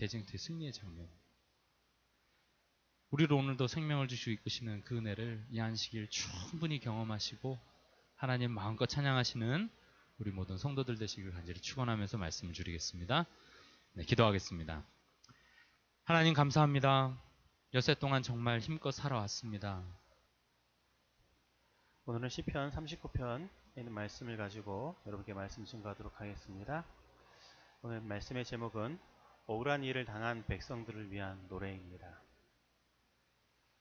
대쟁투의 0.00 0.38
승리의 0.38 0.72
장면. 0.72 1.06
우리로 3.10 3.36
오늘도 3.36 3.66
생명을 3.66 4.08
주시고 4.08 4.30
이끄시는 4.30 4.82
그 4.84 4.96
은혜를 4.96 5.44
이 5.50 5.60
안식일 5.60 6.08
충분히 6.08 6.80
경험하시고 6.80 7.58
하나님 8.16 8.52
마음껏 8.52 8.86
찬양하시는 8.86 9.68
우리 10.18 10.30
모든 10.30 10.56
성도들 10.56 10.96
되시길 10.96 11.32
간절히 11.32 11.60
축원하면서 11.60 12.16
말씀을 12.16 12.54
드리겠습니다. 12.54 13.26
네, 13.92 14.04
기도하겠습니다. 14.04 14.86
하나님 16.04 16.32
감사합니다. 16.32 17.20
여세 17.74 17.94
동안 17.94 18.22
정말 18.22 18.60
힘껏 18.60 18.92
살아왔습니다. 18.92 19.84
오늘은 22.06 22.30
시편 22.30 22.70
39편에 22.70 23.48
있는 23.76 23.92
말씀을 23.92 24.38
가지고 24.38 24.96
여러분께 25.06 25.34
말씀 25.34 25.64
증거하도록 25.66 26.20
하겠습니다. 26.20 26.86
오늘 27.82 28.00
말씀의 28.00 28.44
제목은 28.44 28.98
억울한 29.50 29.82
일을 29.82 30.04
당한 30.04 30.46
백성들을 30.46 31.10
위한 31.10 31.44
노래입니다. 31.48 32.22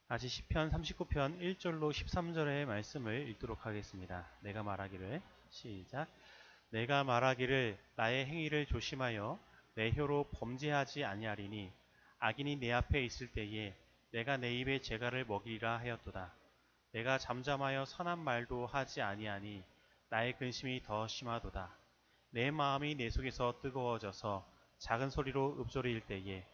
다시 0.08 0.28
시편 0.28 0.72
39편 0.72 1.40
1절로 1.40 1.92
13절의 1.92 2.66
말씀을 2.66 3.30
읽도록 3.30 3.68
하겠습니다. 3.68 4.28
내가 4.42 4.64
말하기를 4.64 5.22
시작 5.52 6.08
내가 6.72 7.04
말하기를 7.04 7.78
나의 7.98 8.26
행위를 8.26 8.66
조심하여 8.66 9.38
내 9.76 9.92
혀로 9.92 10.32
범죄하지 10.32 11.06
아니하리니 11.06 11.72
악인이 12.18 12.56
내 12.56 12.72
앞에 12.72 13.06
있을 13.06 13.32
때에 13.32 13.76
내가 14.10 14.38
내 14.38 14.52
입에 14.56 14.82
재갈을 14.82 15.26
먹이리라 15.26 15.78
하였도다. 15.78 16.34
내가 16.94 17.20
잠잠하여 17.20 17.86
선한 17.86 18.18
말도 18.18 18.66
하지 18.66 19.04
아니하니 19.04 19.64
나의 20.10 20.36
근심이 20.36 20.82
더 20.82 21.08
심하도다. 21.08 21.72
내 22.32 22.50
마음이 22.50 22.96
내 22.96 23.12
속에서 23.12 23.60
뜨거워져서 23.62 24.58
작은 24.80 25.10
소리로 25.10 25.62
읊조릴 25.62 26.02
때에 26.08 26.46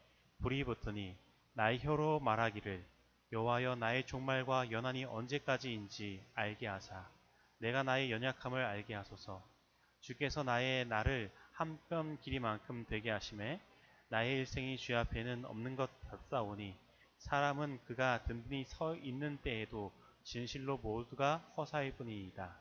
불이 0.41 0.63
붙으니 0.65 1.15
나의 1.53 1.79
혀로 1.79 2.19
말하기를 2.19 2.85
여호와여 3.31 3.75
나의 3.75 4.05
종말과 4.05 4.71
연한이 4.71 5.05
언제까지인지 5.05 6.23
알게 6.35 6.67
하사 6.67 7.09
내가 7.59 7.83
나의 7.83 8.11
연약함을 8.11 8.63
알게 8.63 8.93
하소서 8.93 9.43
주께서 10.01 10.43
나의 10.43 10.85
나를 10.85 11.31
한 11.55 11.79
뼘 11.87 12.19
길이만큼 12.19 12.85
되게 12.85 13.09
하심에 13.11 13.61
나의 14.09 14.39
일생이 14.39 14.75
주 14.77 14.97
앞에는 14.97 15.45
없는 15.45 15.77
것 15.77 15.89
같사오니 16.09 16.77
사람은 17.17 17.79
그가 17.85 18.23
든든히 18.25 18.65
서 18.65 18.93
있는 18.97 19.37
때에도 19.37 19.93
진실로 20.23 20.77
모두가 20.77 21.37
허사일 21.55 21.95
뿐이이다. 21.95 22.59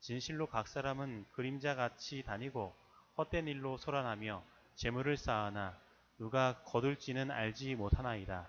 진실로 0.00 0.46
각 0.48 0.68
사람은 0.68 1.24
그림자같이 1.32 2.24
다니고 2.24 2.76
헛된 3.16 3.48
일로 3.48 3.78
소란하며 3.78 4.44
재물을 4.76 5.16
쌓아나 5.16 5.74
누가 6.18 6.62
거둘지는 6.64 7.30
알지 7.30 7.74
못하나이다. 7.76 8.46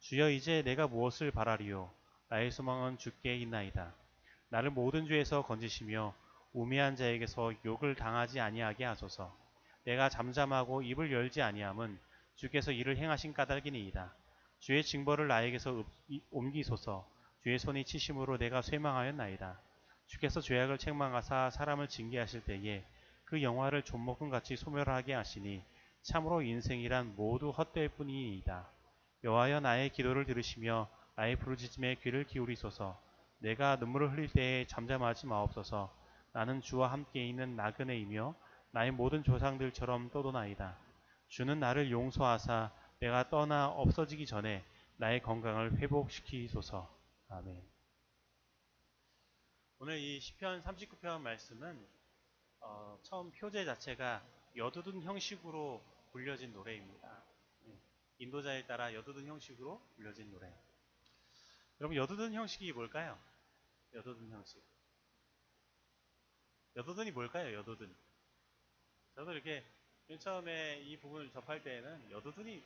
주여 0.00 0.30
이제 0.30 0.62
내가 0.62 0.86
무엇을 0.86 1.30
바라리요? 1.30 1.90
나의 2.28 2.50
소망은 2.50 2.98
주께 2.98 3.36
있나이다. 3.38 3.94
나를 4.50 4.70
모든 4.70 5.06
죄에서 5.06 5.42
건지시며 5.42 6.14
우매한 6.52 6.96
자에게서 6.96 7.54
욕을 7.64 7.94
당하지 7.94 8.38
아니하게 8.38 8.84
하소서. 8.84 9.34
내가 9.84 10.10
잠잠하고 10.10 10.82
입을 10.82 11.10
열지 11.10 11.40
아니함은 11.40 11.98
주께서 12.34 12.70
이를 12.70 12.98
행하신 12.98 13.32
까닭이니이다. 13.32 14.14
주의 14.60 14.82
징벌을 14.82 15.26
나에게서 15.26 15.84
옮기소서. 16.30 17.08
주의 17.42 17.58
손이 17.58 17.84
치심으로 17.84 18.36
내가 18.36 18.60
쇠망하였나이다. 18.60 19.58
주께서 20.06 20.40
죄악을 20.40 20.76
책망하사 20.76 21.50
사람을 21.50 21.88
징계하실 21.88 22.44
때에 22.44 22.84
그 23.26 23.42
영화를 23.42 23.82
존목금 23.82 24.30
같이 24.30 24.56
소멸하게 24.56 25.12
하시니 25.12 25.62
참으로 26.02 26.42
인생이란 26.42 27.16
모두 27.16 27.50
헛될 27.50 27.90
뿐이니이다. 27.90 28.70
여호와여 29.24 29.60
나의 29.60 29.90
기도를 29.90 30.24
들으시며 30.24 30.88
나의 31.16 31.36
부르짖음에 31.36 31.96
귀를 31.96 32.24
기울이소서. 32.24 33.02
내가 33.38 33.76
눈물을 33.76 34.12
흘릴 34.12 34.28
때에 34.32 34.66
잠잠하지 34.68 35.26
마옵소서. 35.26 35.92
나는 36.32 36.60
주와 36.60 36.92
함께 36.92 37.26
있는 37.26 37.56
나그네이며 37.56 38.34
나의 38.70 38.92
모든 38.92 39.24
조상들처럼 39.24 40.10
떠도나이다. 40.10 40.78
주는 41.28 41.58
나를 41.58 41.90
용서하사 41.90 42.72
내가 43.00 43.28
떠나 43.28 43.68
없어지기 43.68 44.26
전에 44.26 44.64
나의 44.98 45.20
건강을 45.22 45.78
회복시키소서. 45.78 46.88
아멘. 47.28 47.60
오늘 49.78 49.98
이 49.98 50.20
시편 50.20 50.62
39편 50.62 51.20
말씀은 51.20 51.86
어, 52.68 52.98
처음 53.02 53.30
표제 53.30 53.64
자체가 53.64 54.26
여두둔 54.56 55.02
형식으로 55.02 55.82
불려진 56.10 56.52
노래입니다. 56.52 57.22
인도자에 58.18 58.66
따라 58.66 58.92
여두둔 58.94 59.26
형식으로 59.26 59.80
불려진 59.94 60.30
노래. 60.32 60.52
여러분 61.80 61.96
여두둔 61.96 62.32
형식이 62.32 62.72
뭘까요? 62.72 63.18
여두둔 63.94 64.30
형식. 64.30 64.62
여두둔이 66.74 67.12
뭘까요? 67.12 67.54
여두둔. 67.56 67.94
저도 69.14 69.32
이렇게 69.32 69.64
맨 70.08 70.18
처음에 70.18 70.80
이 70.80 70.98
부분을 70.98 71.30
접할 71.30 71.62
때에는 71.62 72.10
여두둔이 72.10 72.64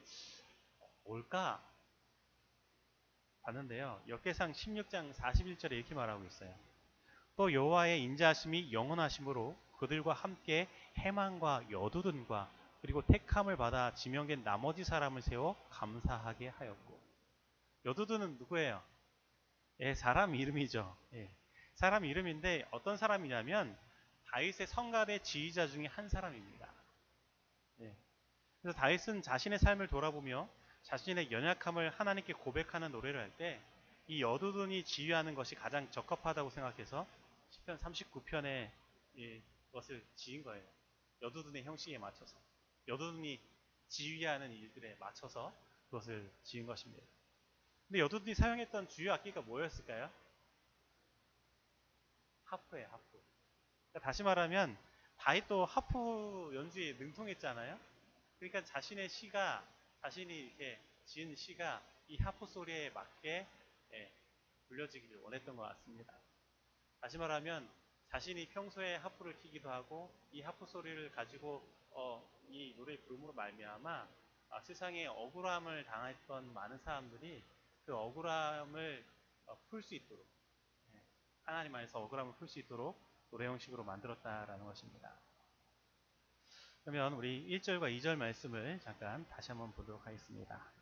뭘까 1.04 1.64
봤는데요. 3.42 4.02
역계상 4.08 4.52
16장 4.52 5.12
41절에 5.12 5.72
이렇게 5.72 5.94
말하고 5.94 6.24
있어요. 6.24 6.54
또 7.36 7.52
여호와의 7.52 8.02
인자하심이 8.02 8.72
영원하심으로 8.72 9.56
그들과 9.80 10.14
함께 10.14 10.68
해망과 10.98 11.70
여두둔과 11.72 12.50
그리고 12.82 13.02
택함을 13.02 13.56
받아 13.58 13.94
지명된 13.94 14.44
나머지 14.44 14.84
사람을 14.84 15.22
세워 15.22 15.56
감사하게 15.70 16.48
하였고 16.48 17.00
여두둔은 17.86 18.38
누구예요? 18.38 18.82
예, 19.80 19.94
사람 19.94 20.34
이름이죠. 20.36 20.96
예, 21.14 21.30
사람 21.74 22.04
이름인데 22.06 22.66
어떤 22.72 22.96
사람이냐면 22.98 23.76
다윗의 24.32 24.68
성가대 24.68 25.20
지휘자 25.20 25.68
중에 25.68 25.86
한 25.86 26.08
사람입니다. 26.08 26.68
예, 27.82 27.96
그래서 28.62 28.78
다윗은 28.78 29.22
자신의 29.22 29.58
삶을 29.58 29.88
돌아보며 29.88 30.48
자신의 30.84 31.32
연약함을 31.32 31.90
하나님께 31.90 32.34
고백하는 32.34 32.92
노래를 32.92 33.20
할 33.20 33.32
때 33.38 33.60
이 34.08 34.22
여두둔이 34.22 34.84
지휘하는 34.84 35.36
것이 35.36 35.54
가장 35.54 35.90
적합하다고 35.92 36.50
생각해서 36.50 37.06
10편 37.52 37.78
39편에 37.78 38.70
예, 39.18 39.42
것을 39.72 40.04
지은 40.14 40.42
거예요. 40.42 40.66
여두둔의 41.22 41.64
형식에 41.64 41.98
맞춰서. 41.98 42.36
여두둔이 42.88 43.40
지휘하는 43.88 44.52
일들에 44.52 44.94
맞춰서 44.96 45.54
그것을 45.86 46.32
지은 46.44 46.66
것입니다. 46.66 47.04
근데 47.88 48.00
여두둔이 48.00 48.34
사용했던 48.34 48.88
주요 48.88 49.12
악기가 49.12 49.42
뭐였을까요? 49.42 50.10
하프예요, 52.44 52.88
하프. 52.88 53.22
그러니까 53.90 54.00
다시 54.00 54.22
말하면 54.22 54.78
다윗도 55.16 55.64
하프 55.64 56.52
연주에 56.54 56.94
능통했잖아요. 56.94 57.78
그러니까 58.38 58.64
자신의 58.64 59.08
시가 59.08 59.66
자신이 60.00 60.34
이렇게 60.34 60.80
지은 61.04 61.34
시가 61.34 61.82
이 62.08 62.16
하프 62.16 62.46
소리에 62.46 62.90
맞게 62.90 63.46
예, 63.92 64.12
불려지기를 64.68 65.18
원했던 65.18 65.56
것 65.56 65.62
같습니다. 65.62 66.14
다시 67.00 67.18
말하면 67.18 67.68
자신이 68.10 68.48
평소에 68.48 68.96
하프를 68.96 69.36
키기도 69.36 69.70
하고 69.70 70.12
이 70.32 70.40
하프 70.40 70.66
소리를 70.66 71.12
가지고 71.12 71.64
어, 71.90 72.28
이 72.48 72.74
노래 72.76 72.96
부름으로 72.98 73.32
말미암아 73.32 74.08
아, 74.50 74.60
세상에 74.62 75.06
억울함을 75.06 75.84
당했던 75.84 76.52
많은 76.52 76.78
사람들이 76.78 77.44
그 77.86 77.94
억울함을 77.96 79.06
어, 79.46 79.56
풀수 79.68 79.94
있도록 79.94 80.26
예, 80.92 81.00
하나님 81.42 81.72
안에서 81.72 82.00
억울함을 82.00 82.34
풀 82.34 82.48
수 82.48 82.58
있도록 82.58 83.00
노래 83.30 83.46
형식으로 83.46 83.84
만들었다라는 83.84 84.64
것입니다. 84.64 85.14
그러면 86.82 87.12
우리 87.12 87.46
1절과 87.60 87.96
2절 87.96 88.16
말씀을 88.16 88.80
잠깐 88.80 89.28
다시 89.28 89.52
한번 89.52 89.72
보도록 89.72 90.04
하겠습니다. 90.04 90.72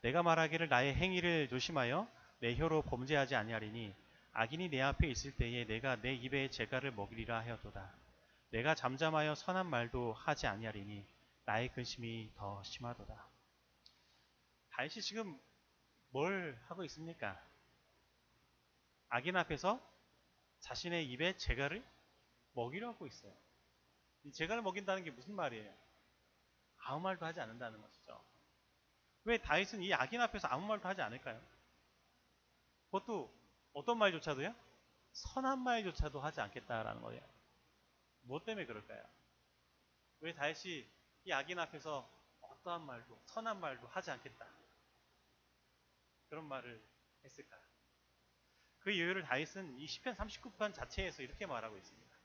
내가 0.00 0.24
말하기를 0.24 0.68
나의 0.68 0.94
행위를 0.94 1.48
조심하여 1.48 2.10
내 2.40 2.56
혀로 2.56 2.82
범죄하지 2.82 3.36
아니하리니 3.36 3.94
악인이 4.38 4.68
내 4.68 4.82
앞에 4.82 5.08
있을 5.08 5.34
때에 5.34 5.64
내가 5.64 5.96
내 5.96 6.12
입에 6.12 6.50
재갈을 6.50 6.90
먹이리라 6.90 7.38
하였도다. 7.40 7.90
내가 8.50 8.74
잠잠하여 8.74 9.34
선한 9.34 9.66
말도 9.66 10.12
하지 10.12 10.46
아니하리니 10.46 11.06
나의 11.46 11.72
근심이 11.72 12.30
더 12.34 12.62
심하도다. 12.62 13.28
다윗이 14.72 15.00
지금 15.00 15.40
뭘 16.10 16.60
하고 16.66 16.84
있습니까? 16.84 17.42
악인 19.08 19.38
앞에서 19.38 19.80
자신의 20.60 21.10
입에 21.12 21.38
재갈을 21.38 21.82
먹이려 22.52 22.90
하고 22.90 23.06
있어요. 23.06 23.32
이 24.24 24.32
재갈을 24.32 24.60
먹인다는 24.60 25.02
게 25.02 25.12
무슨 25.12 25.34
말이에요? 25.34 25.72
아무 26.76 27.00
말도 27.00 27.24
하지 27.24 27.40
않는다는 27.40 27.80
것이죠. 27.80 28.22
왜 29.24 29.38
다윗은 29.38 29.82
이 29.82 29.94
악인 29.94 30.20
앞에서 30.20 30.46
아무 30.48 30.66
말도 30.66 30.86
하지 30.86 31.00
않을까요? 31.00 31.40
그것도 32.90 33.45
어떤 33.76 33.98
말조차도요? 33.98 34.54
선한 35.12 35.58
말조차도 35.58 36.18
하지 36.18 36.40
않겠다라는 36.40 37.02
거예요. 37.02 37.20
무엇 38.22 38.42
때문에 38.46 38.64
그럴까요? 38.64 39.02
왜 40.20 40.32
다윗이 40.32 40.88
이 41.24 41.32
악인 41.32 41.58
앞에서 41.58 42.10
어떠한 42.40 42.86
말도 42.86 43.20
선한 43.26 43.60
말도 43.60 43.86
하지 43.88 44.10
않겠다. 44.10 44.46
그런 46.30 46.46
말을 46.46 46.82
했을까? 47.22 47.54
그 48.78 48.90
이유를 48.92 49.24
다윗은 49.24 49.78
이 49.78 49.86
시편 49.86 50.16
39편 50.16 50.72
자체에서 50.72 51.22
이렇게 51.22 51.44
말하고 51.44 51.76
있습니다. 51.76 52.16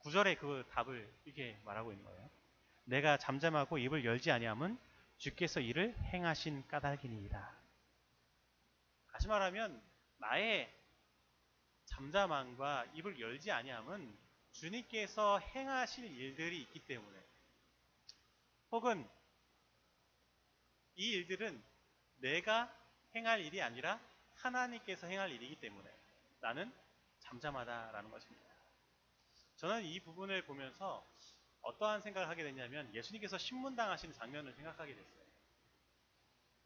9절에 0.00 0.38
그 0.38 0.66
답을 0.70 1.10
이렇게 1.24 1.58
말하고 1.64 1.92
있는 1.92 2.04
거예요. 2.04 2.28
내가 2.84 3.16
잠잠하고 3.16 3.78
입을 3.78 4.04
열지 4.04 4.30
아니함은 4.30 4.78
주께서 5.16 5.60
이를 5.60 5.96
행하신 6.12 6.68
까닭이니이다. 6.68 7.56
다시 9.12 9.28
말하면 9.28 9.91
나의 10.22 10.72
잠잠함과 11.84 12.86
입을 12.94 13.18
열지 13.18 13.50
아니함은 13.50 14.16
주님께서 14.52 15.40
행하실 15.40 16.04
일들이 16.04 16.60
있기 16.62 16.78
때문에 16.86 17.20
혹은 18.70 19.08
이 20.94 21.10
일들은 21.10 21.62
내가 22.18 22.72
행할 23.14 23.40
일이 23.40 23.60
아니라 23.60 24.00
하나님께서 24.36 25.08
행할 25.08 25.30
일이기 25.32 25.56
때문에 25.56 25.90
나는 26.40 26.72
잠잠하다라는 27.18 28.10
것입니다. 28.10 28.48
저는 29.56 29.84
이 29.84 30.00
부분을 30.00 30.44
보면서 30.44 31.04
어떠한 31.62 32.00
생각을 32.02 32.28
하게 32.28 32.44
됐냐면 32.44 32.92
예수님께서 32.94 33.38
신문당하시는 33.38 34.14
장면을 34.14 34.54
생각하게 34.54 34.94
됐어요. 34.94 35.22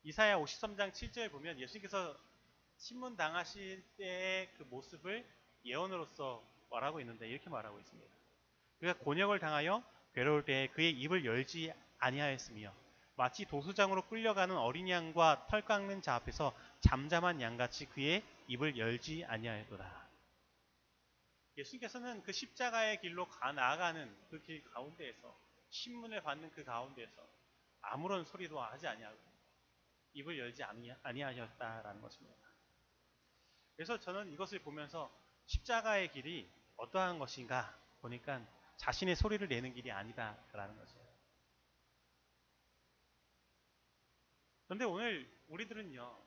이사야 0.02 0.36
53장 0.36 0.92
7절 0.92 1.30
보면 1.32 1.58
예수님께서 1.58 2.16
신문 2.78 3.16
당하실 3.16 3.84
때의 3.96 4.52
그 4.56 4.64
모습을 4.64 5.26
예언으로서 5.64 6.42
말하고 6.70 7.00
있는데 7.00 7.28
이렇게 7.28 7.50
말하고 7.50 7.78
있습니다. 7.80 8.14
그가 8.78 8.94
곤역을 8.98 9.38
당하여 9.38 9.82
괴로울 10.14 10.44
때에 10.44 10.68
그의 10.68 10.90
입을 10.92 11.24
열지 11.24 11.72
아니하였으며 11.98 12.72
마치 13.16 13.46
도수장으로 13.46 14.06
끌려가는 14.08 14.56
어린 14.56 14.88
양과 14.88 15.46
털 15.48 15.64
깎는 15.64 16.02
자 16.02 16.14
앞에서 16.16 16.54
잠잠한 16.80 17.40
양같이 17.40 17.86
그의 17.86 18.22
입을 18.48 18.76
열지 18.76 19.24
아니하였도다. 19.24 20.06
예수님께서는 21.56 22.22
그 22.22 22.32
십자가의 22.32 23.00
길로 23.00 23.26
가 23.28 23.52
나아가는 23.52 24.14
그 24.28 24.42
길 24.42 24.62
가운데에서 24.64 25.34
신문을 25.70 26.22
받는 26.22 26.50
그 26.52 26.64
가운데에서 26.64 27.26
아무런 27.80 28.24
소리도 28.24 28.60
하지 28.60 28.86
아니하고 28.86 29.18
입을 30.12 30.38
열지 30.38 30.62
아니하셨다라는 31.02 32.02
것입니다. 32.02 32.36
그래서 33.76 33.98
저는 33.98 34.32
이것을 34.32 34.58
보면서 34.60 35.14
십자가의 35.44 36.10
길이 36.10 36.50
어떠한 36.76 37.18
것인가 37.18 37.78
보니까 38.00 38.44
자신의 38.76 39.16
소리를 39.16 39.46
내는 39.48 39.72
길이 39.74 39.90
아니다라는 39.90 40.76
거죠. 40.76 40.96
그런데 44.66 44.84
오늘 44.84 45.30
우리들은요, 45.48 46.26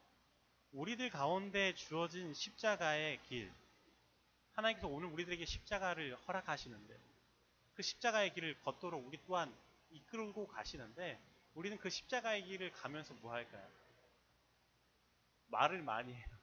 우리들 0.72 1.10
가운데 1.10 1.74
주어진 1.76 2.34
십자가의 2.34 3.22
길, 3.24 3.52
하나님께서 4.54 4.88
오늘 4.88 5.10
우리들에게 5.10 5.44
십자가를 5.46 6.16
허락하시는데, 6.16 6.98
그 7.74 7.82
십자가의 7.82 8.34
길을 8.34 8.62
걷도록 8.62 9.06
우리 9.06 9.20
또한 9.26 9.54
이끌고 9.90 10.48
가시는데, 10.48 11.20
우리는 11.56 11.78
그 11.78 11.90
십자가의 11.90 12.46
길을 12.46 12.72
가면서 12.72 13.14
뭐 13.16 13.34
할까요? 13.34 13.68
말을 15.48 15.82
많이 15.82 16.14
해요. 16.14 16.39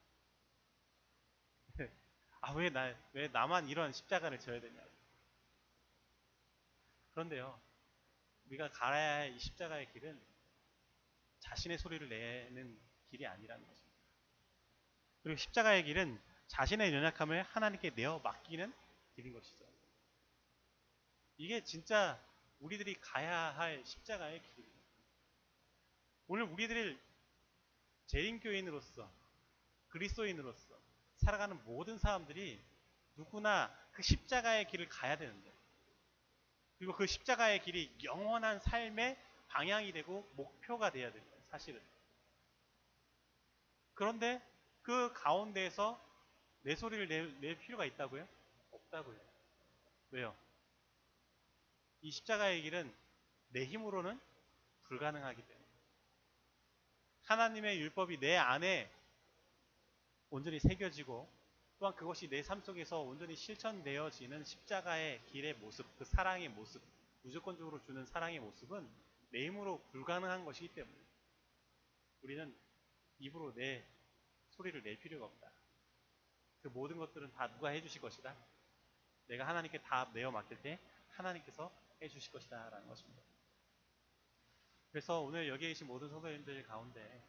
아, 2.47 2.53
왜 2.53 2.71
나, 2.71 2.97
왜 3.13 3.27
나만 3.27 3.69
이런 3.69 3.93
십자가를 3.93 4.39
져야 4.39 4.61
되냐. 4.61 4.81
그런데요, 7.11 7.61
우리가 8.45 8.71
가야 8.71 9.17
할 9.17 9.35
이 9.35 9.39
십자가의 9.41 9.91
길은 9.93 10.25
자신의 11.41 11.79
소리를 11.79 12.09
내는 12.09 12.81
길이 13.11 13.27
아니라는 13.27 13.67
것입니다. 13.67 13.99
그리고 15.25 15.37
십자가의 15.39 15.83
길은 15.83 16.23
자신의 16.47 16.95
연약함을 16.95 17.43
하나님께 17.43 17.91
내어 17.91 18.21
맡기는 18.21 18.73
길인 19.17 19.33
것이죠. 19.33 19.67
이게 21.39 21.65
진짜 21.65 22.25
우리들이 22.61 22.95
가야 23.01 23.57
할 23.57 23.85
십자가의 23.85 24.41
길입니다. 24.41 24.87
오늘 26.29 26.45
우리들을 26.45 26.97
재림교인으로서 28.07 29.13
그리스도인으로서 29.89 30.76
살아가는 31.27 31.61
모든 31.65 31.99
사람들이 31.99 32.65
누구나 33.17 33.77
그 33.91 34.01
십자가의 34.01 34.69
길을 34.69 34.89
가야 34.89 35.19
되는데 35.19 35.53
그리고 36.79 36.95
그 36.95 37.05
십자가의 37.05 37.63
길이 37.63 37.93
영원한 38.05 38.61
삶의 38.61 39.19
방향이 39.49 39.91
되고 39.93 40.31
목표가 40.37 40.91
돼야 40.91 41.13
됩니다. 41.13 41.37
사실은. 41.51 41.83
그런데 43.95 44.41
그 44.83 45.13
가운데에서 45.15 46.01
내 46.63 46.77
소리를 46.77 47.09
낼, 47.09 47.41
낼 47.41 47.59
필요가 47.59 47.85
있다고요? 47.85 48.29
없다고요. 48.71 49.19
왜요? 50.11 50.37
이 52.03 52.11
십자가의 52.13 52.63
길은 52.63 52.95
내 53.49 53.65
힘으로는 53.65 54.21
불가능하기 54.85 55.43
때문에. 55.43 55.67
하나님의 57.25 57.81
율법이 57.81 58.21
내 58.21 58.37
안에 58.37 58.96
온전히 60.31 60.59
새겨지고 60.59 61.29
또한 61.79 61.95
그것이 61.95 62.29
내 62.29 62.43
삶 62.43 62.61
속에서 62.63 63.01
온전히 63.01 63.37
실천되어지는 63.37 64.45
십자가의 64.45 65.25
길의 65.27 65.55
모습, 65.55 65.87
그 65.99 66.05
사랑의 66.05 66.49
모습, 66.49 66.83
무조건적으로 67.23 67.83
주는 67.83 68.05
사랑의 68.07 68.41
모습은 68.41 68.89
내 69.31 69.47
힘으로 69.47 69.83
불가능한 69.91 70.45
것이기 70.45 70.69
때문에 70.69 70.97
우리는 72.23 72.57
입으로 73.19 73.55
내 73.55 73.85
소리를 74.51 74.83
낼 74.83 74.99
필요가 74.99 75.27
없다. 75.27 75.51
그 76.63 76.69
모든 76.69 76.97
것들은 76.97 77.31
다 77.33 77.49
누가 77.53 77.69
해주실 77.69 78.01
것이다. 78.01 78.35
내가 79.27 79.47
하나님께 79.47 79.83
다 79.83 80.11
내어 80.15 80.31
맡길 80.31 80.63
때 80.63 80.79
하나님께서 81.11 81.71
해주실 82.01 82.33
것이다. 82.33 82.71
라는 82.71 82.89
것입니다. 82.89 83.23
그래서 84.91 85.21
오늘 85.21 85.49
여기에 85.49 85.69
계신 85.69 85.87
모든 85.87 86.09
성도님들 86.09 86.63
가운데 86.65 87.23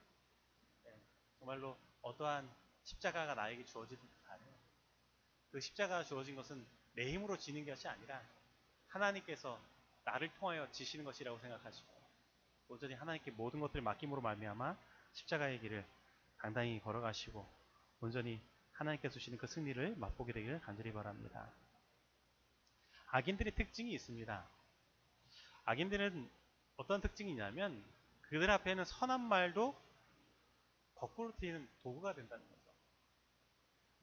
네, 0.83 1.01
정말로 1.37 1.77
어떠한 2.01 2.49
십자가가 2.87 3.35
나에게 3.35 3.65
주어지든 3.65 4.01
간에 4.23 4.43
그 5.51 5.59
십자가가 5.59 6.03
주어진 6.05 6.35
것은 6.35 6.65
내 6.93 7.11
힘으로 7.11 7.37
지는 7.37 7.65
것이 7.65 7.87
아니라 7.87 8.21
하나님께서 8.87 9.59
나를 10.05 10.33
통하여 10.35 10.71
지시는 10.71 11.03
것이라고 11.03 11.37
생각하시고 11.39 11.87
온전히 12.69 12.93
하나님께 12.93 13.31
모든 13.31 13.59
것들을 13.59 13.81
맡김으로 13.81 14.21
말미암아 14.21 14.77
십자가의 15.13 15.59
길을 15.59 15.85
당당히 16.39 16.79
걸어가시고 16.79 17.45
온전히 17.99 18.41
하나님께서 18.71 19.13
주시는 19.13 19.37
그 19.37 19.47
승리를 19.47 19.95
맛보게 19.97 20.31
되기를 20.31 20.61
간절히 20.61 20.93
바랍니다. 20.93 21.51
악인들의 23.07 23.55
특징이 23.55 23.91
있습니다. 23.93 24.49
악인들은 25.65 26.29
어떤 26.77 27.01
특징이냐면 27.01 27.83
그들 28.21 28.49
앞에는 28.49 28.85
선한 28.85 29.21
말도 29.21 29.75
거꾸로 30.95 31.35
튀는 31.37 31.67
도구가 31.83 32.13
된다는 32.13 32.47
거죠. 32.47 32.56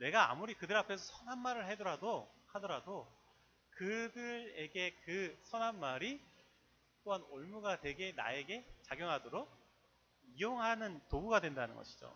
내가 0.04 0.30
아무리 0.30 0.52
그들 0.52 0.76
앞에서 0.76 1.02
선한 1.02 1.38
말을 1.38 1.66
하더라도 1.70 2.30
하더라도 2.48 3.10
그들에게 3.70 4.96
그 5.02 5.40
선한 5.44 5.80
말이 5.80 6.20
또한 7.04 7.22
올무가 7.30 7.80
되게 7.80 8.12
나에게 8.12 8.66
작용하도록 8.82 9.48
이용하는 10.34 11.00
도구가 11.08 11.40
된다는 11.40 11.74
것이죠. 11.74 12.14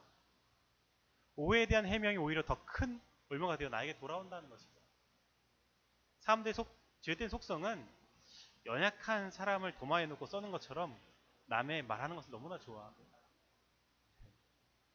오해에 1.36 1.64
대한 1.64 1.86
해명이 1.86 2.18
오히려 2.18 2.42
더 2.44 2.62
큰 2.66 3.00
올무가 3.30 3.56
되어 3.56 3.70
나에게 3.70 3.98
돌아온다는 3.98 4.50
것이죠. 4.50 4.70
사람들의 6.20 6.52
속, 6.52 6.68
죄된 7.00 7.30
속성은 7.30 7.88
연약한 8.66 9.30
사람을 9.30 9.76
도마에 9.76 10.04
놓고 10.04 10.26
써는 10.26 10.50
것처럼 10.50 10.94
남의 11.46 11.84
말하는 11.84 12.16
것을 12.16 12.30
너무나 12.30 12.58
좋아합니다. 12.58 13.16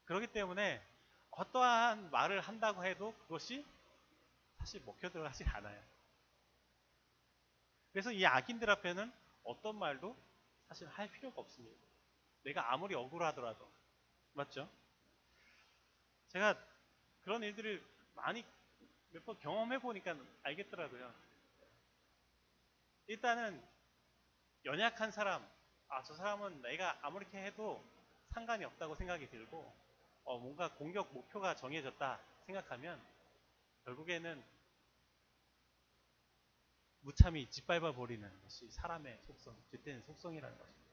그렇기 0.06 0.28
때문에 0.28 0.93
어떠한 1.36 2.12
말을 2.12 2.42
한다고 2.42 2.86
해도 2.86 3.14
그것이 3.20 3.66
사실 4.60 4.82
먹혀 4.86 5.10
들어가지 5.10 5.44
않아요. 5.46 5.82
그래서 7.92 8.12
이 8.12 8.26
악인들 8.26 8.70
앞에는 8.70 9.12
어떤 9.44 9.78
말도 9.78 10.16
사실 10.68 10.88
할 10.88 11.12
필요가 11.12 11.42
없습니다. 11.42 11.78
내가 12.44 12.72
아무리 12.74 12.96
억울하더라도. 12.96 13.70
맞죠? 14.34 14.70
제가 16.30 16.58
그런 17.22 17.44
일들을 17.44 17.84
많이 18.16 18.44
몇 19.12 19.24
번 19.26 19.38
경험해 19.40 19.80
보니까 19.80 20.16
알겠더라고요. 20.42 21.14
일단은 23.08 23.64
연약한 24.66 25.12
사람, 25.12 25.48
아, 25.88 26.02
저 26.04 26.16
사람은 26.16 26.62
내가 26.64 26.98
아무렇게 27.06 27.38
해도 27.38 27.84
상관이 28.30 28.66
없다고 28.66 28.96
생각이 28.96 29.30
들고, 29.30 29.72
어, 30.24 30.40
뭔가 30.40 30.74
공격 30.76 31.14
목표가 31.14 31.56
정해졌다 31.56 32.20
생각하면, 32.46 33.02
결국에는 33.86 34.44
무참히 37.02 37.50
짓밟아 37.50 37.94
버리는 37.94 38.42
것이 38.42 38.70
사람의 38.72 39.20
속성, 39.26 39.56
뒷된 39.72 40.02
속성이라는 40.04 40.58
것입니다. 40.58 40.84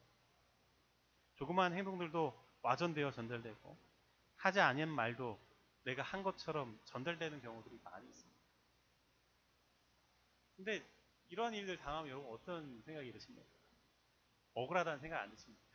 조그마한 1.36 1.72
행동들도 1.72 2.50
와전되어 2.62 3.12
전달되고 3.12 3.78
하지 4.36 4.60
않은 4.60 4.88
말도 4.88 5.38
내가 5.84 6.02
한 6.02 6.22
것처럼 6.22 6.78
전달되는 6.84 7.40
경우들이 7.40 7.78
많이 7.82 8.08
있습니다. 8.08 8.40
근데 10.56 10.84
이런 11.28 11.54
일들 11.54 11.78
당하면 11.78 12.10
여러분 12.10 12.32
어떤 12.32 12.82
생각이 12.82 13.12
드십니까? 13.12 13.48
억울하다는 14.54 15.00
생각 15.00 15.22
안 15.22 15.30
드십니까? 15.30 15.69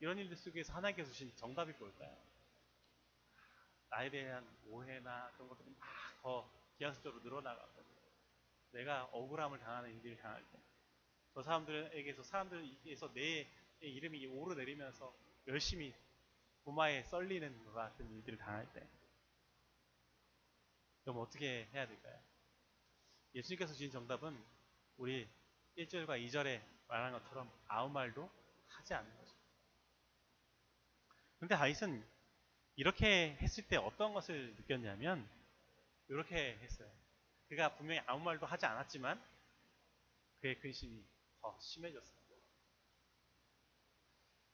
이런 0.00 0.18
일들 0.18 0.36
속에서 0.36 0.72
하나님께서 0.74 1.10
주신 1.10 1.34
정답이 1.36 1.72
뭘까요? 1.78 2.16
나에 3.90 4.10
대한 4.10 4.46
오해나 4.66 5.30
그런 5.32 5.48
것들이 5.48 5.70
막 5.78 5.88
더 6.22 6.50
기하수적으로 6.76 7.22
늘어나가고 7.22 7.84
내가 8.72 9.04
억울함을 9.12 9.58
당하는 9.60 9.90
일들을 9.90 10.16
당할 10.16 10.42
때 10.50 10.68
저 11.38 11.42
사람들에게서 11.42 12.24
사람들에게서 12.24 13.12
내 13.12 13.48
이름이 13.80 14.26
오르내리면서 14.26 15.16
열심히 15.46 15.94
부마에 16.64 17.04
썰리는 17.04 17.64
것 17.64 17.72
같은 17.72 18.10
일들을 18.10 18.38
당할 18.38 18.70
때 18.72 18.84
그럼 21.02 21.18
어떻게 21.18 21.66
해야 21.72 21.86
될까요? 21.86 22.20
예수님께서 23.36 23.72
주신 23.72 23.92
정답은 23.92 24.44
우리 24.96 25.28
1절과 25.76 26.20
2절에 26.26 26.60
말한 26.88 27.12
것처럼 27.12 27.48
아무 27.68 27.92
말도 27.92 28.28
하지 28.66 28.94
않는. 28.94 29.17
근데 31.38 31.56
다윗은 31.56 32.04
이렇게 32.76 33.36
했을 33.40 33.66
때 33.68 33.76
어떤 33.76 34.14
것을 34.14 34.54
느꼈냐면 34.56 35.28
이렇게 36.08 36.58
했어요. 36.62 36.90
그가 37.48 37.76
분명히 37.76 38.00
아무 38.06 38.24
말도 38.24 38.46
하지 38.46 38.66
않았지만 38.66 39.22
그의 40.40 40.58
근심이 40.60 41.04
더 41.40 41.56
심해졌어요. 41.60 42.18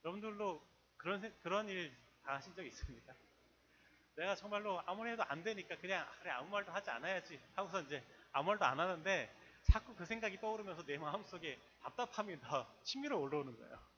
여러분들도 0.05 0.63
그런 0.97 1.21
세- 1.21 1.33
그런 1.43 1.69
일 1.69 1.95
당하신 2.23 2.55
적 2.55 2.65
있습니까? 2.67 3.15
내가 4.17 4.35
정말로 4.37 4.81
아무리 4.87 5.11
해도 5.11 5.25
안 5.25 5.43
되니까 5.43 5.77
그냥 5.79 6.07
그래 6.21 6.31
아무 6.31 6.49
말도 6.51 6.71
하지 6.73 6.91
않아야지 6.91 7.41
하고서 7.55 7.81
이제 7.83 8.03
아무 8.33 8.49
말도 8.49 8.65
안 8.65 8.79
하는데 8.79 9.35
자꾸 9.65 9.95
그 9.95 10.05
생각이 10.05 10.39
떠오르면서 10.41 10.85
내 10.85 10.99
마음속에 10.99 11.59
답답함이 11.83 12.41
더 12.41 12.67
치밀어 12.85 13.19
올라오는 13.19 13.57
거예요. 13.57 13.94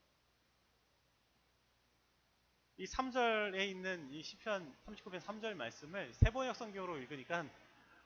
이 2.78 2.84
3절에 2.84 3.68
있는 3.68 4.12
이 4.12 4.22
시편 4.22 4.76
39편 4.86 5.20
3절 5.20 5.54
말씀을 5.54 6.12
세번역 6.12 6.54
성경으로 6.54 6.98
읽으니까 6.98 7.46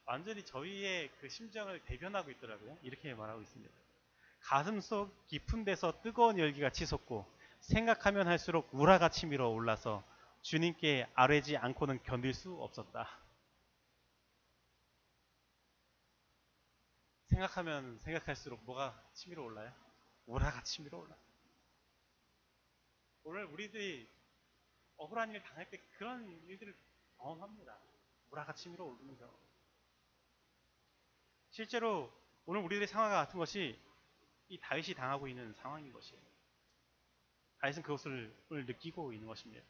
완전히 0.05 0.45
저희의 0.45 1.11
그 1.21 1.29
심정을 1.29 1.83
대변하고 1.85 2.31
있더라고요. 2.31 2.79
이렇게 2.83 3.12
말하고 3.15 3.43
있습니다. 3.43 3.75
가슴 4.41 4.81
속 4.81 5.27
깊은 5.27 5.65
데서 5.65 6.00
뜨거운 6.03 6.39
열기가 6.39 6.71
치솟고 6.71 7.27
생각하면 7.59 8.29
할수록 8.29 8.69
우라가 8.73 9.09
치밀어 9.09 9.49
올라서 9.49 10.05
주님께 10.43 11.09
아뢰지 11.15 11.57
않고는 11.57 12.03
견딜 12.05 12.33
수 12.33 12.55
없었다. 12.55 13.09
생각하면 17.27 17.99
생각할수록 17.99 18.62
뭐가 18.65 19.03
치밀어 19.15 19.43
올라요? 19.43 19.73
우라가 20.27 20.62
치밀어 20.62 20.99
올라. 20.99 21.17
오늘 23.25 23.45
우리들이 23.45 24.20
억울한 25.00 25.33
일 25.33 25.42
당할 25.42 25.69
때 25.71 25.78
그런 25.97 26.42
일들을 26.47 26.76
경험합니다. 27.16 27.76
오르는 28.30 29.16
경험. 29.16 29.35
실제로 31.50 32.12
오늘 32.45 32.61
우리들의 32.61 32.87
상황과 32.87 33.16
같은 33.16 33.38
것이 33.38 33.78
이 34.49 34.59
다윗이 34.61 34.95
당하고 34.95 35.26
있는 35.26 35.52
상황인 35.54 35.92
것이에요. 35.92 36.21
다윗은 37.61 37.83
그것을 37.83 38.35
오늘 38.50 38.66
느끼고 38.66 39.12
있는 39.12 39.26
것입니다. 39.26 39.64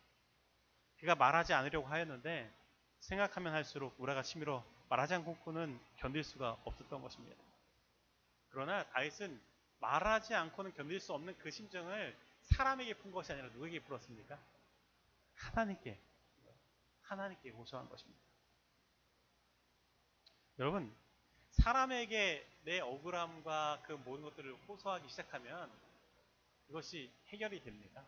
그가 0.98 1.14
말하지 1.14 1.54
않으려고 1.54 1.86
하였는데 1.86 2.52
생각하면 2.98 3.54
할수록 3.54 3.94
우라가 3.98 4.22
치밀어 4.22 4.64
말하지 4.88 5.14
않고는 5.14 5.80
견딜 5.96 6.24
수가 6.24 6.60
없었던 6.64 7.00
것입니다. 7.00 7.36
그러나 8.48 8.84
다윗은 8.90 9.40
말하지 9.78 10.34
않고는 10.34 10.74
견딜 10.74 11.00
수 11.00 11.14
없는 11.14 11.38
그 11.38 11.50
심정을 11.50 12.16
사람에게 12.42 12.94
푼 12.94 13.12
것이 13.12 13.32
아니라 13.32 13.48
누구에게 13.48 13.80
풀었습니까? 13.80 14.38
하나님께 15.40 15.98
하나님께 17.02 17.50
호소한 17.50 17.88
것입니다. 17.88 18.20
여러분 20.58 20.94
사람에게 21.50 22.46
내 22.62 22.80
억울함과 22.80 23.82
그 23.86 23.92
모든 23.92 24.24
것들을 24.24 24.54
호소하기 24.68 25.08
시작하면 25.08 25.70
그것이 26.66 27.10
해결이 27.28 27.62
됩니다. 27.62 28.04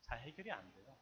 잘 0.00 0.20
해결이 0.20 0.50
안 0.50 0.72
돼요. 0.74 0.96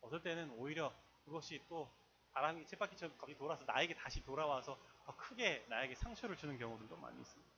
어떨 0.00 0.22
때는 0.22 0.50
오히려 0.50 0.94
그것이 1.24 1.62
또 1.68 1.90
바람이 2.32 2.66
쳇바퀴처럼 2.66 3.16
거기 3.16 3.36
돌아서 3.36 3.64
나에게 3.64 3.94
다시 3.94 4.22
돌아와서 4.22 4.78
더 5.04 5.16
크게 5.16 5.64
나에게 5.68 5.94
상처를 5.94 6.36
주는 6.36 6.58
경우들도 6.58 6.96
많이 6.96 7.20
있습니다. 7.20 7.50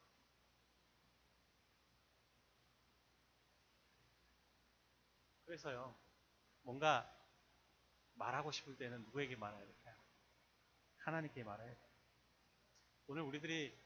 그래서요, 5.45 5.93
뭔가 6.63 7.09
말하고 8.15 8.51
싶을 8.51 8.77
때는 8.77 9.03
누구에게 9.03 9.35
말해야 9.35 9.65
될까요? 9.65 9.95
하나님께 10.99 11.43
말해야 11.43 11.73
돼요. 11.73 11.89
오늘 13.07 13.21
우리들이 13.23 13.77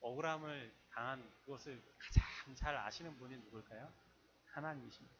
억울함을 0.00 0.74
당한 0.90 1.30
그것을 1.44 1.82
가장 1.98 2.54
잘 2.54 2.76
아시는 2.76 3.16
분이 3.18 3.36
누굴까요? 3.38 3.92
하나님이십니다. 4.46 5.16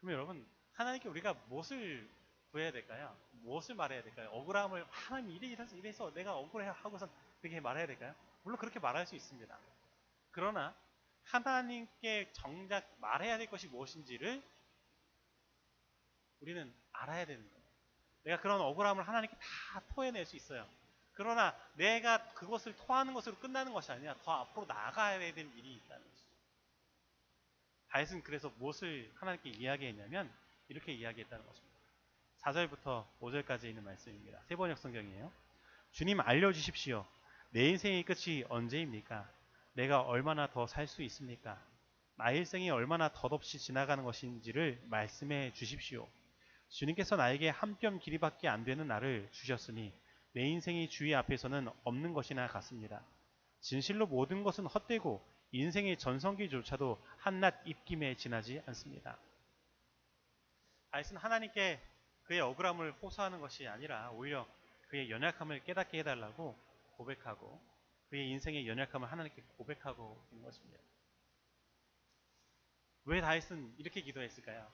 그럼 0.00 0.14
여러분, 0.14 0.48
하나님께 0.72 1.08
우리가 1.08 1.34
무엇을 1.48 2.08
구해야 2.50 2.72
될까요? 2.72 3.16
무엇을 3.32 3.74
말해야 3.74 4.02
될까요? 4.02 4.30
억울함을 4.30 4.86
하나님 4.90 5.30
이래 5.32 5.48
이래서 5.48 5.76
이래서 5.76 6.12
내가 6.14 6.36
억울해 6.36 6.66
하고선 6.68 7.10
그렇게 7.40 7.60
말해야 7.60 7.86
될까요? 7.86 8.14
물론 8.42 8.58
그렇게 8.58 8.78
말할 8.80 9.06
수 9.06 9.14
있습니다. 9.14 9.58
그러나 10.30 10.74
하나님께 11.24 12.32
정작 12.32 12.88
말해야 13.00 13.36
될 13.36 13.50
것이 13.50 13.68
무엇인지를 13.68 14.42
우리는 16.40 16.72
알아야 16.92 17.24
되는 17.24 17.42
거예요. 17.42 17.64
내가 18.24 18.40
그런 18.40 18.60
억울함을 18.60 19.06
하나님께 19.06 19.36
다 19.36 19.82
토해낼 19.94 20.24
수 20.26 20.36
있어요. 20.36 20.66
그러나 21.14 21.54
내가 21.74 22.22
그것을 22.34 22.76
토하는 22.76 23.14
것으로 23.14 23.36
끝나는 23.36 23.72
것이 23.72 23.90
아니라 23.90 24.14
더 24.24 24.32
앞으로 24.32 24.66
나아가야 24.66 25.18
될 25.18 25.38
일이 25.38 25.74
있다는 25.74 26.04
것이죠. 26.08 26.28
다윗은 27.88 28.22
그래서 28.22 28.52
무엇을 28.58 29.10
하나님께 29.16 29.50
이야기했냐면 29.50 30.30
이렇게 30.68 30.92
이야기했다는 30.92 31.44
것입니다. 31.44 31.78
4절부터 32.42 33.06
5절까지 33.20 33.64
있는 33.64 33.82
말씀입니다. 33.84 34.40
세 34.46 34.54
번역 34.56 34.78
성경이에요. 34.78 35.32
주님 35.92 36.20
알려주십시오. 36.20 37.04
내 37.50 37.68
인생의 37.70 38.04
끝이 38.04 38.44
언제입니까? 38.48 39.28
내가 39.72 40.02
얼마나 40.02 40.46
더 40.48 40.66
살 40.66 40.86
수 40.86 41.02
있습니까? 41.02 41.60
나의 42.16 42.38
일생이 42.38 42.68
얼마나 42.70 43.08
덧없이 43.12 43.58
지나가는 43.58 44.02
것인지를 44.04 44.80
말씀해 44.86 45.52
주십시오. 45.54 46.08
주님께서 46.68 47.16
나에게 47.16 47.48
한 47.48 47.78
뼘 47.78 47.98
길이밖에 47.98 48.48
안 48.48 48.64
되는 48.64 48.86
나를 48.86 49.28
주셨으니 49.32 49.92
내 50.32 50.42
인생이 50.42 50.88
주의 50.88 51.14
앞에서는 51.14 51.68
없는 51.84 52.12
것이나 52.12 52.46
같습니다. 52.48 53.04
진실로 53.60 54.06
모든 54.06 54.42
것은 54.42 54.66
헛되고 54.66 55.24
인생의 55.52 55.98
전성기조차도 55.98 57.02
한낱 57.18 57.62
입김에 57.66 58.16
지나지 58.16 58.62
않습니다. 58.66 59.18
다윗은 60.90 61.16
하나님께 61.16 61.80
그의 62.24 62.40
억울함을 62.40 62.92
호소하는 63.02 63.40
것이 63.40 63.66
아니라 63.66 64.10
오히려 64.10 64.46
그의 64.88 65.10
연약함을 65.10 65.64
깨닫게 65.64 65.98
해달라고 66.00 66.56
고백하고 66.96 67.60
그의 68.10 68.28
인생의 68.30 68.66
연약함을 68.68 69.10
하나님께 69.10 69.42
고백하고 69.56 70.22
있는 70.30 70.44
것입니다. 70.44 70.78
왜 73.04 73.20
다윗은 73.20 73.74
이렇게 73.78 74.02
기도했을까요? 74.02 74.70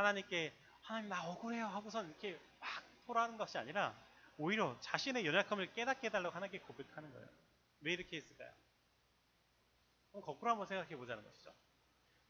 하나님께 0.00 0.54
하나님 0.82 1.08
나 1.08 1.28
억울해요 1.28 1.66
하고선 1.66 2.08
이렇게 2.08 2.40
막 2.58 2.68
토라는 3.06 3.36
것이 3.36 3.58
아니라 3.58 3.96
오히려 4.36 4.78
자신의 4.80 5.26
연약함을 5.26 5.72
깨닫게 5.72 6.06
해달라고 6.06 6.34
하나님께 6.34 6.60
고백하는 6.60 7.10
거예요. 7.12 7.28
왜 7.80 7.92
이렇게 7.92 8.16
했을까요? 8.16 8.52
그럼 10.10 10.24
거꾸로 10.24 10.50
한번 10.50 10.66
생각해 10.66 10.96
보자는 10.96 11.22
것이죠. 11.22 11.52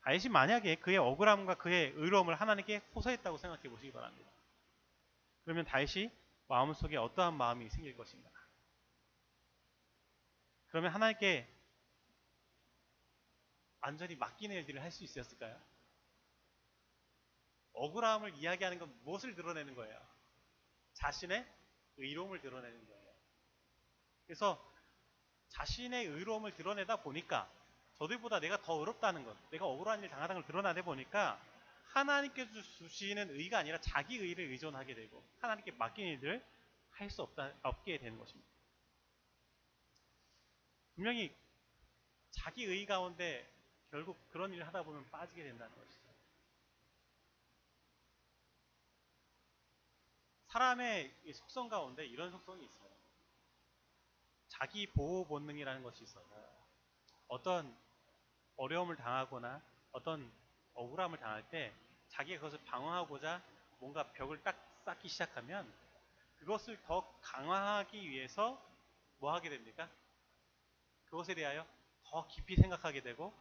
다윗이 0.03 0.29
만약에 0.29 0.77
그의 0.77 0.99
억울함과 0.99 1.57
그의 1.57 1.93
의로움을 1.97 2.35
하나님께 2.35 2.79
호소했다고 2.95 3.39
생각해 3.39 3.69
보시기 3.69 3.93
바랍니다. 3.93 4.31
그러면 5.45 5.65
다윗이 5.65 6.11
마음속에 6.49 6.97
어떠한 6.97 7.35
마음이 7.35 7.69
생길 7.71 7.97
것인가? 7.97 8.29
그러면 10.69 10.93
하나님께 10.93 11.49
완전히 13.81 14.17
맡기는 14.17 14.55
일들을 14.57 14.83
할 14.83 14.91
수 14.91 15.05
있었을까요? 15.05 15.61
억울함을 17.73 18.35
이야기하는 18.37 18.79
건 18.79 18.95
무엇을 19.05 19.35
드러내는 19.35 19.75
거예요? 19.75 20.00
자신의 20.95 21.47
의로움을 21.97 22.41
드러내는 22.41 22.87
거예요. 22.87 23.15
그래서 24.27 24.73
자신의 25.49 26.07
의로움을 26.07 26.55
드러내다 26.55 26.97
보니까 27.03 27.50
저들보다 27.99 28.41
내가 28.41 28.62
더 28.62 28.79
의롭다는 28.79 29.25
것, 29.25 29.37
내가 29.50 29.67
억울한 29.67 30.03
일 30.03 30.09
당하다는 30.09 30.43
걸 30.43 30.47
드러나다 30.47 30.83
보니까 30.83 31.41
하나님께서 31.93 32.62
주시는 32.62 33.31
의가 33.31 33.59
아니라 33.59 33.81
자기 33.81 34.17
의를 34.17 34.47
의존하게 34.50 34.95
되고 34.95 35.23
하나님께 35.41 35.73
맡긴 35.73 36.07
일을 36.07 36.45
할수 36.91 37.27
없게 37.62 37.99
되는 37.99 38.19
것입니다. 38.19 38.49
분명히 40.95 41.35
자기 42.31 42.65
의 42.65 42.87
가운데 42.87 43.50
결국 43.91 44.19
그런 44.31 44.53
일을 44.53 44.67
하다 44.67 44.83
보면 44.85 45.11
빠지게 45.11 45.43
된다는 45.43 45.75
것이죠. 45.77 46.00
사람의 50.50 51.14
이 51.26 51.33
속성 51.33 51.69
가운데 51.69 52.04
이런 52.04 52.33
속성이 52.33 52.64
있어요. 52.64 52.90
자기 54.49 54.88
보호 54.88 55.25
본능이라는 55.26 55.85
것이 55.85 56.02
있어요. 56.02 56.25
어떤 57.28 57.73
어려움을 58.57 58.97
당하거나 58.97 59.62
어떤 59.92 60.30
억울함을 60.75 61.19
당할 61.21 61.49
때 61.50 61.73
자기가 62.09 62.40
그것을 62.40 62.64
방어하고자 62.64 63.40
뭔가 63.78 64.11
벽을 64.12 64.42
딱 64.42 64.57
쌓기 64.85 65.09
시작하면 65.09 65.73
그것을 66.40 66.83
더 66.83 67.09
강화하기 67.21 68.11
위해서 68.11 68.61
뭐 69.19 69.33
하게 69.33 69.50
됩니까? 69.50 69.88
그것에 71.04 71.35
대하여 71.35 71.64
더 72.04 72.26
깊이 72.26 72.57
생각하게 72.57 73.02
되고 73.02 73.33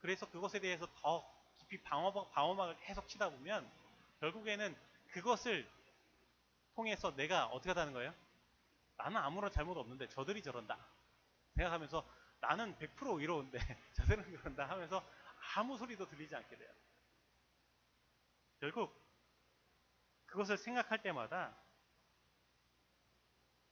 그래서 0.00 0.28
그것에 0.30 0.58
대해서 0.60 0.86
더 1.02 1.22
깊이 1.58 1.82
방어, 1.82 2.30
방어막을 2.30 2.78
계속 2.80 3.06
치다 3.08 3.28
보면 3.28 3.70
결국에는 4.20 4.74
그것을 5.08 5.68
통해서 6.80 7.14
내가 7.14 7.46
어떻게 7.46 7.70
하다는 7.70 7.92
거예요? 7.92 8.14
나는 8.96 9.18
아무런 9.18 9.50
잘못 9.50 9.76
없는데 9.76 10.08
저들이 10.08 10.42
저런다 10.42 10.78
생각하면서 11.54 12.08
나는 12.40 12.74
100% 12.78 13.20
의로운데 13.20 13.58
저들은 13.92 14.24
그런다 14.38 14.66
하면서 14.66 15.06
아무 15.56 15.76
소리도 15.76 16.08
들리지 16.08 16.34
않게 16.34 16.56
돼요. 16.56 16.72
결국 18.60 18.98
그것을 20.24 20.56
생각할 20.56 21.02
때마다 21.02 21.54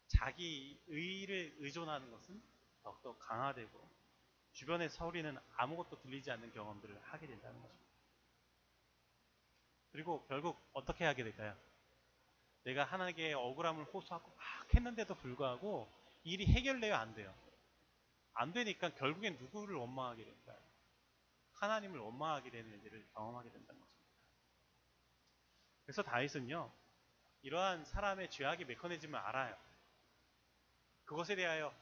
자기 0.08 0.82
의를 0.88 1.56
의존하는 1.60 2.10
것은 2.10 2.42
더욱더 2.82 3.16
강화되고 3.16 3.88
주변의 4.52 4.90
소리는 4.90 5.38
아무것도 5.56 6.00
들리지 6.00 6.30
않는 6.30 6.52
경험들을 6.52 7.00
하게 7.04 7.26
된다는 7.26 7.62
것입니다. 7.62 7.88
그리고 9.92 10.26
결국 10.26 10.60
어떻게 10.74 11.04
하게 11.04 11.24
될까요? 11.24 11.56
내가 12.68 12.84
하나님께 12.84 13.32
억울함을 13.32 13.84
호소하고 13.84 14.30
막 14.36 14.74
했는데도 14.74 15.14
불구하고 15.14 15.90
일이 16.22 16.44
해결돼야 16.44 17.00
안 17.00 17.14
돼요. 17.14 17.34
안 18.34 18.52
되니까 18.52 18.90
결국엔 18.90 19.38
누구를 19.38 19.74
원망하게 19.76 20.22
될까요? 20.22 20.58
하나님을 21.54 21.98
원망하게 21.98 22.50
되는 22.50 22.84
일을 22.84 23.06
경험하게 23.14 23.50
된다는 23.50 23.80
것입니다. 23.80 24.06
그래서 25.86 26.02
다윗은요, 26.02 26.70
이러한 27.40 27.86
사람의 27.86 28.30
죄악의 28.30 28.66
메커니즘을 28.66 29.18
알아요. 29.18 29.56
그것에 31.06 31.36
대하여 31.36 31.74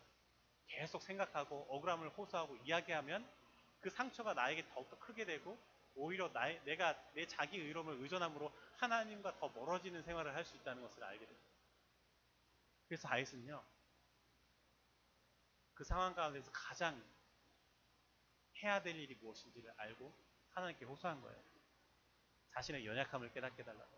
계속 0.69 1.03
생각하고 1.03 1.67
억울함을 1.69 2.11
호소하고 2.11 2.59
이야기하면 2.59 3.29
그 3.81 3.91
상처가 3.91 4.35
나에게 4.35 4.65
더욱더 4.69 4.97
크게 5.01 5.25
되고 5.25 5.59
오히려 5.97 6.29
나의, 6.29 6.63
내가 6.65 6.95
내 7.15 7.27
자기 7.27 7.59
의로움을 7.59 7.95
의존함으로 8.03 8.53
하나님과 8.77 9.39
더 9.39 9.49
멀어지는 9.49 10.03
생활을 10.03 10.35
할 10.35 10.45
수 10.45 10.57
있다는 10.57 10.83
것을 10.83 11.03
알게 11.03 11.27
됩니다. 11.27 11.51
그래서 12.87 13.09
다윗은요, 13.09 13.65
그 15.75 15.85
상황 15.85 16.15
가운데서 16.15 16.51
가장 16.53 17.03
해야 18.63 18.83
될 18.83 18.97
일이 18.97 19.15
무엇인지를 19.17 19.73
알고 19.77 20.13
하나님께 20.51 20.85
호소한 20.85 21.21
거예요. 21.21 21.43
자신의 22.55 22.87
연약함을 22.87 23.33
깨닫게 23.33 23.65
달라고. 23.65 23.97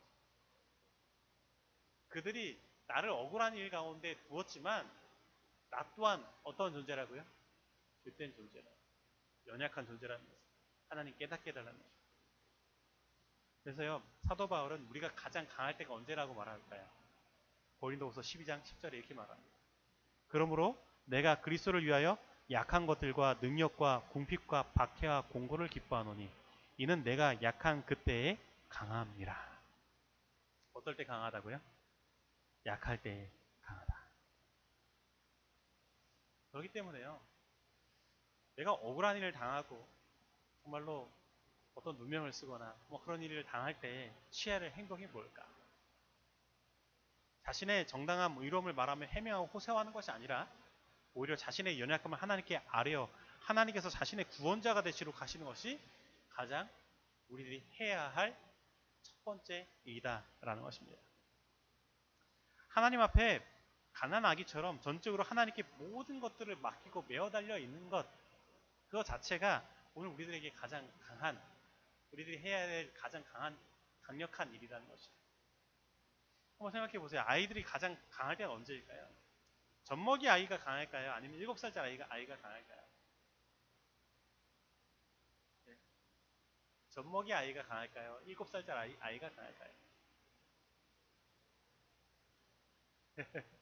그들이 2.08 2.60
나를 2.86 3.10
억울한 3.10 3.56
일 3.56 3.70
가운데 3.70 4.16
두었지만 4.24 4.90
나 5.70 5.92
또한 5.94 6.26
어떤 6.42 6.72
존재라고요? 6.72 7.24
죄된 8.04 8.34
존재라. 8.34 8.66
연약한 9.46 9.86
존재라는 9.86 10.24
것을 10.26 10.38
하나님 10.88 11.16
깨닫게 11.18 11.50
해달라는 11.50 11.78
것입니다. 11.78 11.97
그래서요, 13.62 14.02
사도 14.26 14.48
바울은 14.48 14.86
우리가 14.88 15.14
가장 15.14 15.46
강할 15.48 15.76
때가 15.76 15.94
언제라고 15.94 16.34
말할까요? 16.34 16.86
고린도후서 17.80 18.20
12장 18.20 18.62
10절에 18.62 18.94
이렇게 18.94 19.14
말합니다. 19.14 19.56
그러므로 20.28 20.76
내가 21.04 21.40
그리스도를 21.40 21.84
위하여 21.84 22.18
약한 22.50 22.86
것들과 22.86 23.38
능력과 23.40 24.08
궁핍과 24.10 24.72
박해와 24.72 25.22
공고를 25.28 25.68
기뻐하노니 25.68 26.30
이는 26.78 27.02
내가 27.02 27.42
약한 27.42 27.84
그때에 27.84 28.38
강함이라. 28.68 29.58
어떨 30.74 30.96
때 30.96 31.04
강하다고요? 31.04 31.60
약할 32.66 33.02
때에 33.02 33.30
강하다. 33.62 34.08
그렇기 36.52 36.68
때문에요. 36.68 37.20
내가 38.56 38.72
억울한 38.72 39.16
일을 39.16 39.32
당하고 39.32 39.86
정말로 40.62 41.10
어떤 41.78 41.96
누명을 41.96 42.32
쓰거나 42.32 42.76
뭐 42.88 43.02
그런 43.02 43.22
일을 43.22 43.44
당할 43.44 43.80
때 43.80 44.12
취해야 44.30 44.60
할 44.60 44.72
행동이 44.72 45.06
뭘까? 45.06 45.46
자신의 47.44 47.86
정당한 47.86 48.36
의로움을 48.38 48.74
말하며 48.74 49.06
해명하고 49.06 49.46
호소하는 49.46 49.92
것이 49.92 50.10
아니라 50.10 50.48
오히려 51.14 51.36
자신의 51.36 51.80
연약함을 51.80 52.20
하나님께 52.20 52.58
아뢰어 52.68 53.08
하나님께서 53.40 53.88
자신의 53.88 54.26
구원자가 54.26 54.82
되시러 54.82 55.12
가시는 55.12 55.46
것이 55.46 55.80
가장 56.30 56.68
우리들이 57.28 57.64
해야 57.80 58.08
할 58.08 58.48
첫 59.02 59.24
번째 59.24 59.68
일이다라는 59.84 60.62
것입니다. 60.62 61.00
하나님 62.68 63.00
앞에 63.00 63.44
가난 63.92 64.24
아기처럼 64.24 64.80
전적으로 64.80 65.22
하나님께 65.22 65.62
모든 65.78 66.20
것들을 66.20 66.54
맡기고 66.56 67.02
메어 67.08 67.30
달려 67.30 67.58
있는 67.58 67.88
것 67.88 68.06
그거 68.86 69.02
자체가 69.02 69.68
오늘 69.94 70.10
우리들에게 70.10 70.52
가장 70.52 70.90
강한 71.00 71.40
우리들이 72.12 72.38
해야 72.38 72.66
될 72.66 72.92
가장 72.94 73.24
강한 73.24 73.58
강력한 74.02 74.52
일이라는 74.54 74.88
것이죠. 74.88 75.12
한번 76.58 76.72
생각해 76.72 76.98
보세요. 76.98 77.22
아이들이 77.26 77.62
가장 77.62 77.96
강할 78.10 78.36
때가 78.36 78.52
언제일까요? 78.52 79.08
젖먹이 79.84 80.28
아이가 80.28 80.58
강할까요? 80.58 81.12
아니면 81.12 81.38
7살짜리 81.40 81.78
아이가, 81.78 82.06
아이가 82.10 82.36
강할까요? 82.36 82.82
네. 85.66 85.76
젖먹이 86.88 87.32
아이가 87.32 87.62
강할까요? 87.62 88.20
7살짜리 88.26 88.70
아이, 88.70 88.96
아이가 89.00 89.30
강할까요? 89.30 89.72
네. 93.16 93.24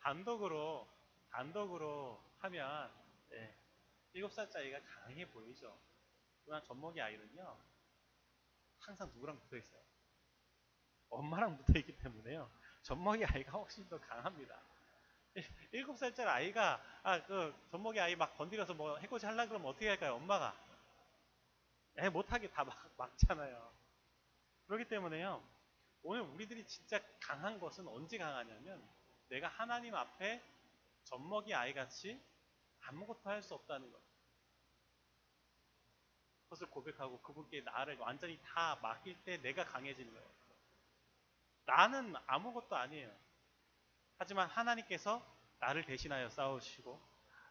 단독으로, 0.00 0.86
단독으로 1.30 2.22
하면, 2.40 3.03
네. 3.30 3.56
7살짜리가 4.14 4.82
강해 4.86 5.28
보이죠? 5.30 5.78
그러나 6.44 6.62
젖먹이 6.62 7.00
아이는요, 7.00 7.58
항상 8.80 9.10
누구랑 9.14 9.38
붙어 9.40 9.56
있어요? 9.56 9.82
엄마랑 11.10 11.56
붙어 11.64 11.78
있기 11.78 11.96
때문에요. 11.98 12.50
젖먹이 12.82 13.24
아이가 13.24 13.52
훨씬 13.52 13.88
더 13.88 13.98
강합니다. 14.00 14.60
일곱 15.72 15.96
살짜리 15.98 16.28
아이가 16.28 16.80
아 17.02 17.20
그 17.26 17.54
젖먹이 17.70 17.98
아이 17.98 18.14
막 18.14 18.36
건드려서 18.36 18.74
뭐 18.74 18.96
해코지 18.98 19.26
하려 19.26 19.48
그러면 19.48 19.68
어떻게 19.68 19.88
할까요? 19.88 20.14
엄마가 20.14 20.54
애 21.98 22.08
못하게 22.08 22.48
다 22.50 22.64
막, 22.64 22.76
막잖아요. 22.96 23.72
그렇기 24.66 24.86
때문에요. 24.88 25.42
오늘 26.02 26.22
우리들이 26.22 26.66
진짜 26.66 27.00
강한 27.20 27.58
것은 27.58 27.88
언제 27.88 28.18
강하냐면 28.18 28.86
내가 29.28 29.48
하나님 29.48 29.94
앞에 29.94 30.42
젖먹이 31.04 31.54
아이 31.54 31.72
같이 31.72 32.20
아무것도 32.86 33.30
할 33.30 33.42
수 33.42 33.54
없다는 33.54 33.90
것. 33.90 34.00
그것을 36.44 36.70
고백하고 36.70 37.20
그분께 37.22 37.62
나를 37.62 37.96
완전히 37.98 38.40
다 38.42 38.76
맡길 38.76 39.24
때 39.24 39.38
내가 39.38 39.64
강해지는 39.64 40.12
거예요. 40.12 40.34
나는 41.66 42.14
아무것도 42.26 42.76
아니에요. 42.76 43.14
하지만 44.18 44.48
하나님께서 44.48 45.24
나를 45.58 45.84
대신하여 45.84 46.28
싸우시고 46.28 47.00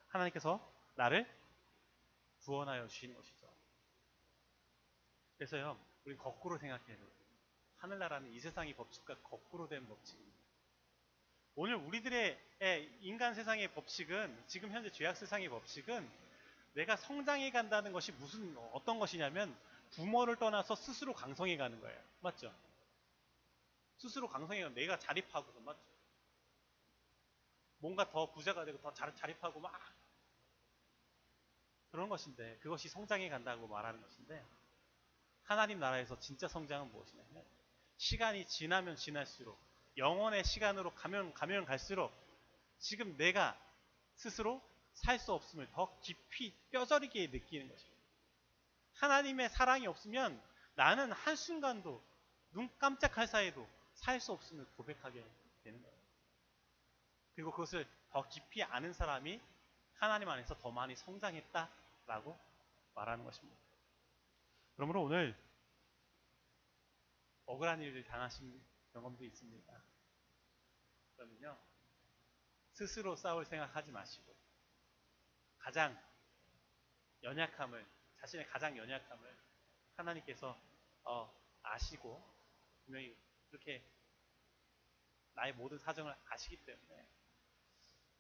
하나님께서 0.08 0.60
나를 0.96 1.28
구원하여 2.44 2.88
주시는 2.88 3.16
것이죠. 3.16 3.52
그래서요, 5.38 5.78
우리 6.06 6.16
거꾸로 6.16 6.58
생각해야 6.58 6.96
돼요. 6.96 7.08
하늘나라는 7.78 8.32
이 8.32 8.40
세상의 8.40 8.76
법칙과 8.76 9.18
거꾸로 9.24 9.68
된 9.68 9.86
법칙입니다. 9.88 10.38
오늘 11.56 11.76
우리들의 11.76 12.40
인간 13.02 13.36
세상의 13.36 13.74
법칙은 13.74 14.44
지금 14.48 14.72
현재 14.72 14.92
죄악 14.92 15.16
세상의 15.16 15.50
법칙은 15.50 16.10
내가 16.74 16.96
성장해 16.96 17.52
간다는 17.52 17.92
것이 17.92 18.12
무슨 18.14 18.58
어떤 18.72 18.98
것이냐면 19.00 19.56
부모를 19.92 20.38
떠나서 20.38 20.76
스스로 20.76 21.14
강성해 21.14 21.56
가는 21.58 21.80
거예요. 21.80 22.02
맞죠? 22.22 22.52
스스로 23.98 24.28
강성해가 24.28 24.70
내가 24.70 24.98
자립하고 24.98 25.60
맞죠? 25.62 25.80
뭔가 27.78 28.10
더 28.10 28.32
부자가 28.32 28.66
되고 28.66 28.80
더 28.82 28.92
자- 28.94 29.14
자립하고 29.14 29.60
막 29.60 29.80
그런 31.92 32.10
것인데 32.10 32.58
그것이 32.62 32.90
성장해 32.90 33.30
간다고 33.30 33.68
말하는 33.68 34.02
것인데 34.02 34.44
하나님 35.44 35.80
나라에서 35.80 36.18
진짜 36.20 36.48
성장은 36.48 36.92
무엇이냐면 36.92 37.46
시간이 37.98 38.48
지나면 38.48 38.96
지날수록 38.96 39.60
영원의 39.98 40.44
시간으로 40.44 40.94
가면 40.96 41.34
가면 41.34 41.66
갈수록 41.66 42.12
지금 42.80 43.16
내가 43.18 43.58
스스로 44.16 44.62
살 44.94 45.18
수 45.18 45.34
없음을 45.34 45.70
더 45.72 46.00
깊이 46.02 46.54
뼈저리게 46.72 47.28
느끼는 47.28 47.68
것입니다. 47.68 48.04
하나님의 48.96 49.50
사랑이 49.50 49.88
없으면 49.88 50.42
나는 50.76 51.12
한순간도 51.12 52.04
눈 52.52 52.70
깜짝할 52.78 53.28
사이에도 53.28 53.68
살 53.96 54.20
수 54.20 54.32
없음을 54.32 54.66
고백하게 54.78 55.24
되는 55.64 55.82
거예요. 55.82 55.98
그리고 57.36 57.52
그것을 57.52 57.88
더 58.12 58.28
깊이 58.30 58.62
아는 58.64 58.94
사람이 58.94 59.42
하나님 59.96 60.30
안에서 60.30 60.58
더 60.60 60.70
많이 60.72 60.96
성장했다라고 60.96 62.38
말하는 62.94 63.24
것입니다. 63.26 63.60
그러므로 64.76 65.04
오늘 65.04 65.36
억울한 67.46 67.82
일을 67.82 68.04
당하신 68.06 68.62
경험도 68.94 69.24
있습니다. 69.26 69.84
그러면요, 71.16 71.58
스스로 72.72 73.16
싸울 73.16 73.46
생각하지 73.46 73.92
마시고, 73.92 74.36
가장 75.58 76.00
연약함을, 77.24 77.86
자신의 78.20 78.48
가장 78.48 78.78
연약함을 78.78 79.38
하나님께서 79.96 80.58
어, 81.04 81.34
아시고, 81.64 82.24
분명히 82.86 83.18
그렇게 83.50 83.84
나의 85.34 85.54
모든 85.54 85.78
사정을 85.78 86.16
아시기 86.30 86.58
때문에 86.64 87.08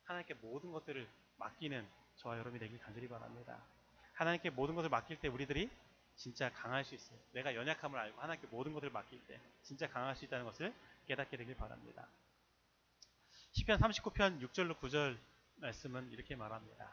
하나님께 0.03 0.33
모든 0.35 0.71
것들을 0.71 1.07
맡기는 1.37 1.89
저와 2.15 2.37
여러분이 2.37 2.59
되길 2.59 2.79
간절히 2.79 3.07
바랍니다. 3.07 3.63
하나님께 4.13 4.49
모든 4.49 4.75
것을 4.75 4.89
맡길 4.89 5.19
때 5.19 5.27
우리들이 5.27 5.69
진짜 6.15 6.51
강할 6.51 6.83
수 6.83 6.95
있어요. 6.95 7.17
내가 7.31 7.55
연약함을 7.55 7.99
알고 7.99 8.21
하나님께 8.21 8.47
모든 8.47 8.73
것을 8.73 8.89
맡길 8.89 9.19
때 9.27 9.39
진짜 9.63 9.87
강할 9.89 10.15
수 10.15 10.25
있다는 10.25 10.45
것을 10.45 10.73
깨닫게 11.07 11.37
되길 11.37 11.55
바랍니다. 11.55 12.07
시편 13.51 13.79
39편 13.79 14.41
6절로 14.41 14.79
9절 14.79 15.17
말씀은 15.57 16.11
이렇게 16.11 16.35
말합니다. 16.35 16.89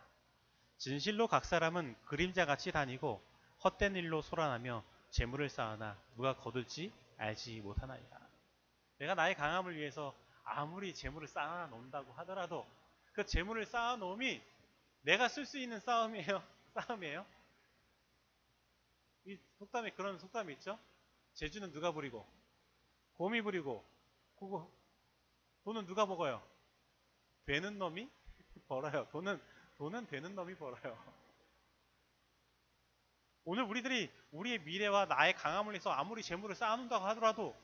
진실로 0.78 1.26
각 1.26 1.44
사람은 1.44 1.94
그림자같이 2.06 2.72
다니고 2.72 3.22
헛된 3.64 3.96
일로 3.96 4.22
소란하며 4.22 4.82
재물을 5.10 5.48
쌓으나 5.48 5.98
누가 6.16 6.36
거둘지 6.36 6.92
알지 7.18 7.60
못하나이다. 7.60 8.20
내가 8.98 9.14
나의 9.14 9.34
강함을 9.34 9.76
위해서 9.76 10.14
아무리 10.44 10.94
재물을 10.94 11.28
쌓아 11.28 11.66
놓는다고 11.66 12.12
하더라도 12.12 12.66
그 13.12 13.24
재물을 13.24 13.64
쌓아 13.66 13.96
놓음이 13.96 14.40
내가 15.02 15.28
쓸 15.28 15.44
수 15.46 15.58
있는 15.58 15.80
싸움이에요. 15.80 16.42
싸움이에요. 16.74 17.26
이 19.24 19.38
속담에 19.58 19.90
그런 19.90 20.18
속담이 20.18 20.52
있죠. 20.54 20.78
제주는 21.34 21.70
누가 21.72 21.92
부리고 21.92 22.26
곰이 23.14 23.42
부리고 23.42 23.84
그거 24.36 24.70
돈은 25.64 25.86
누가 25.86 26.06
먹어요? 26.06 26.42
되는 27.44 27.78
놈이 27.78 28.10
벌어요. 28.66 29.08
돈은 29.10 29.40
돈은 29.76 30.06
되는 30.06 30.34
놈이 30.34 30.56
벌어요. 30.56 30.98
오늘 33.44 33.64
우리들이 33.64 34.10
우리의 34.32 34.60
미래와 34.60 35.06
나의 35.06 35.34
강함을 35.34 35.72
위해서 35.72 35.90
아무리 35.90 36.22
재물을 36.22 36.54
쌓아놓는다고 36.54 37.04
하더라도 37.06 37.56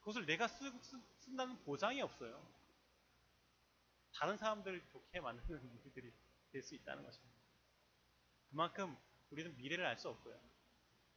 그것을 0.00 0.24
내가 0.24 0.46
쓰, 0.48 0.70
쓰, 0.82 1.00
쓴다는 1.18 1.58
보장이 1.64 2.00
없어요. 2.00 2.40
다른 4.14 4.36
사람들을 4.36 4.86
좋게 4.92 5.20
만드는 5.20 5.80
우리들이 5.82 6.12
될 6.52 6.62
수 6.62 6.74
있다는 6.74 7.04
것입니다. 7.04 7.36
그만큼 8.48 8.96
우리는 9.30 9.54
미래를 9.58 9.84
알 9.84 9.98
수 9.98 10.08
없고요. 10.08 10.40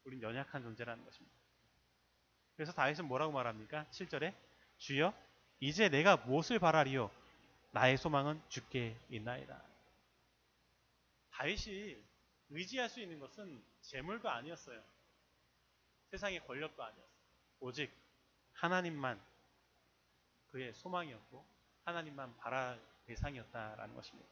우린 0.05 0.21
연약한 0.21 0.63
존재라는 0.63 1.03
것입니다. 1.05 1.37
그래서 2.55 2.73
다윗은 2.73 3.05
뭐라고 3.05 3.31
말합니까? 3.31 3.85
7절에 3.91 4.33
주여 4.77 5.13
이제 5.59 5.89
내가 5.89 6.17
무엇을 6.17 6.59
바라리요? 6.59 7.11
나의 7.71 7.97
소망은 7.97 8.41
주께 8.49 8.97
있나이다. 9.09 9.61
다윗이 11.31 11.97
의지할 12.49 12.89
수 12.89 12.99
있는 12.99 13.19
것은 13.19 13.63
재물도 13.81 14.29
아니었어요. 14.29 14.81
세상의 16.11 16.45
권력도 16.45 16.83
아니었어요. 16.83 17.09
오직 17.59 17.91
하나님만 18.53 19.21
그의 20.47 20.73
소망이었고 20.73 21.45
하나님만 21.85 22.35
바랄 22.37 22.79
대상이었다라는 23.05 23.95
것입니다. 23.95 24.29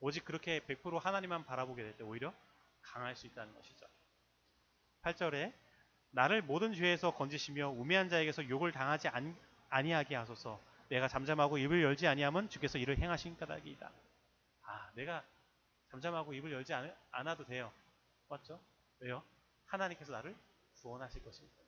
오직 0.00 0.24
그렇게 0.24 0.60
100% 0.60 1.00
하나님만 1.00 1.44
바라보게 1.44 1.82
될 1.82 1.96
때 1.96 2.04
오히려 2.04 2.34
강할 2.82 3.16
수 3.16 3.26
있다는 3.26 3.54
것이죠. 3.54 3.86
8절에 5.04 5.52
나를 6.10 6.42
모든 6.42 6.72
죄에서 6.72 7.12
건지시며 7.12 7.70
우매한 7.70 8.08
자에게서 8.08 8.48
욕을 8.48 8.72
당하지 8.72 9.08
안, 9.08 9.36
아니하게 9.68 10.14
하소서 10.14 10.60
내가 10.88 11.08
잠잠하고 11.08 11.58
입을 11.58 11.82
열지 11.82 12.06
아니하면 12.06 12.48
주께서 12.48 12.78
이를 12.78 12.98
행하신 12.98 13.36
까닭이다. 13.36 13.92
아, 14.62 14.90
내가 14.94 15.24
잠잠하고 15.90 16.32
입을 16.32 16.52
열지 16.52 16.72
않, 16.72 16.94
않아도 17.10 17.44
돼요. 17.44 17.72
맞죠? 18.28 18.60
왜요? 19.00 19.22
하나님께서 19.66 20.12
나를 20.12 20.34
구원하실 20.80 21.22
것입니다. 21.22 21.62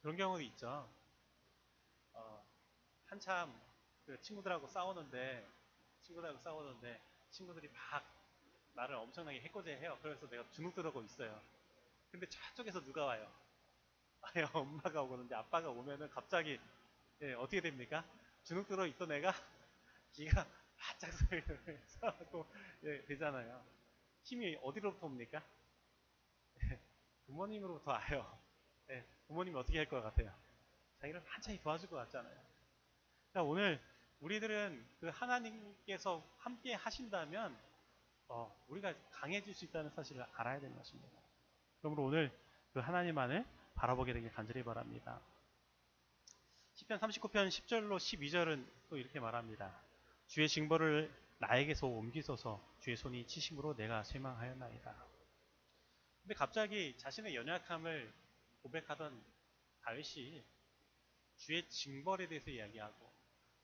그런 0.00 0.16
경우도 0.16 0.42
있죠. 0.42 0.88
어, 2.12 2.44
한참 3.06 3.60
그 4.04 4.20
친구들하고 4.20 4.66
싸우는데 4.66 5.48
친구들하고 6.02 6.38
싸우는데 6.38 7.00
친구들이 7.30 7.68
막 7.68 8.21
나를 8.74 8.94
엄청나게 8.96 9.40
해코지해요. 9.42 9.98
그래서 10.02 10.28
내가 10.28 10.48
주눅 10.50 10.74
들어고 10.74 11.02
있어요. 11.02 11.40
근데 12.10 12.26
저쪽에서 12.28 12.82
누가 12.84 13.04
와요? 13.06 13.30
아예 14.22 14.46
엄마가 14.52 15.02
오거든요. 15.02 15.36
아빠가 15.36 15.70
오면은 15.70 16.08
갑자기 16.10 16.58
예, 17.22 17.34
어떻게 17.34 17.60
됩니까? 17.60 18.04
주눅 18.44 18.66
들어 18.66 18.86
있던 18.86 19.12
애가 19.12 19.32
기가 20.12 20.46
바짝 20.76 21.10
서고 21.86 22.46
예, 22.84 23.04
되잖아요. 23.06 23.64
힘이 24.24 24.58
어디로부터 24.62 25.06
옵니까? 25.06 25.42
예, 26.64 26.80
부모님으로부터 27.26 27.92
와요. 27.92 28.38
예, 28.90 29.04
부모님이 29.26 29.56
어떻게 29.58 29.78
할 29.78 29.88
것 29.88 30.02
같아요? 30.02 30.32
자기를 31.00 31.22
한차히 31.26 31.60
도와줄 31.60 31.88
것 31.90 31.96
같잖아요. 31.96 32.36
오늘 33.44 33.80
우리들은 34.20 34.86
그 35.00 35.08
하나님께서 35.08 36.24
함께 36.38 36.74
하신다면 36.74 37.58
어, 38.34 38.50
우리가 38.68 38.94
강해질 39.10 39.52
수 39.52 39.66
있다는 39.66 39.90
사실을 39.90 40.24
알아야 40.32 40.58
되는 40.58 40.74
것입니다. 40.74 41.18
그러므로 41.80 42.04
오늘 42.04 42.32
그 42.72 42.80
하나님만을 42.80 43.44
바라보게 43.74 44.14
되길 44.14 44.32
간절히 44.32 44.64
바랍니다. 44.64 45.20
10편 46.74 46.98
39편 46.98 47.48
10절로 47.48 47.98
12절은 47.98 48.66
또 48.88 48.96
이렇게 48.96 49.20
말합니다. 49.20 49.78
주의 50.26 50.48
징벌을 50.48 51.12
나에게서 51.38 51.86
옮기소서 51.86 52.58
주의 52.80 52.96
손이 52.96 53.26
치심으로 53.26 53.76
내가 53.76 54.02
쇠망하였나이다. 54.02 55.06
근데 56.22 56.34
갑자기 56.34 56.96
자신의 56.96 57.34
연약함을 57.34 58.10
고백하던 58.62 59.22
다윗이 59.82 60.42
주의 61.36 61.68
징벌에 61.68 62.28
대해서 62.28 62.48
이야기하고 62.48 63.12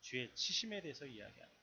주의 0.01 0.35
치심에 0.35 0.83
대해서 0.83 1.07
이야기하고 1.07 1.58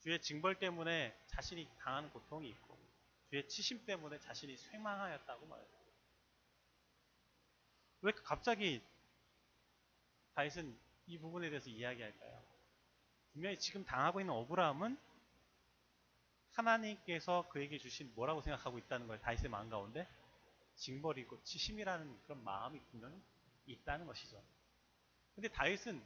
주의 0.00 0.20
징벌 0.20 0.58
때문에 0.58 1.16
자신이 1.26 1.68
당하는 1.78 2.10
고통이 2.10 2.48
있고 2.50 2.78
주의 3.30 3.46
치심 3.48 3.84
때문에 3.84 4.18
자신이 4.18 4.56
쇠망하였다고 4.56 5.46
말해요. 5.46 5.78
왜 8.02 8.12
갑자기 8.12 8.82
다윗은 10.34 10.78
이 11.06 11.18
부분에 11.18 11.50
대해서 11.50 11.68
이야기할까요? 11.68 12.42
분명히 13.32 13.58
지금 13.58 13.84
당하고 13.84 14.20
있는 14.20 14.34
억울함은 14.34 14.98
하나님께서 16.52 17.48
그에게 17.50 17.78
주신 17.78 18.12
뭐라고 18.14 18.40
생각하고 18.40 18.78
있다는 18.78 19.06
걸 19.06 19.20
다윗의 19.20 19.50
마음 19.50 19.68
가운데 19.68 20.08
징벌이고 20.76 21.42
치심이라는 21.42 22.22
그런 22.24 22.44
마음이 22.44 22.80
분명히 22.90 23.20
있다는 23.66 24.06
것이죠. 24.06 24.42
근데 25.34 25.48
다윗은 25.48 26.02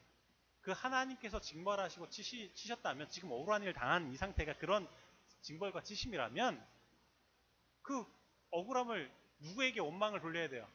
그 0.62 0.70
하나님께서 0.70 1.40
징벌하시고 1.40 2.08
치시, 2.08 2.52
치셨다면 2.54 3.10
지금 3.10 3.32
억울한 3.32 3.62
일을 3.62 3.74
당한 3.74 4.12
이 4.12 4.16
상태가 4.16 4.56
그런 4.58 4.88
징벌과 5.42 5.82
치심이라면 5.82 6.64
그 7.82 8.06
억울함을 8.50 9.12
누구에게 9.40 9.80
원망을 9.80 10.20
돌려야 10.20 10.48
돼요? 10.48 10.68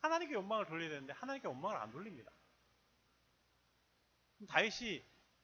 하나님께 0.00 0.36
원망을 0.36 0.66
돌려야 0.66 0.90
되는데 0.90 1.14
하나님께 1.14 1.48
원망을 1.48 1.76
안 1.78 1.90
돌립니다. 1.90 2.30
다윗이 4.48 5.02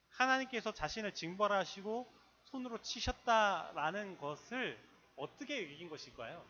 하나님께서 0.09 0.71
자신을 0.71 1.13
징벌하시고 1.13 2.13
손으로 2.45 2.81
치셨다라는 2.81 4.19
것을 4.19 4.79
어떻게 5.15 5.61
이긴 5.61 5.89
것일까요? 5.89 6.45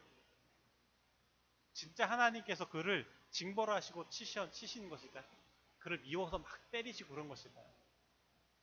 진짜 1.74 2.06
하나님께서 2.06 2.70
그를 2.70 3.10
징벌 3.32 3.70
하시고 3.70 4.10
치시, 4.10 4.40
치신 4.52 4.90
것일까요? 4.90 5.24
그를 5.86 6.00
미워서 6.00 6.40
막 6.40 6.50
때리시고 6.72 7.14
그런 7.14 7.28
것일까요? 7.28 7.64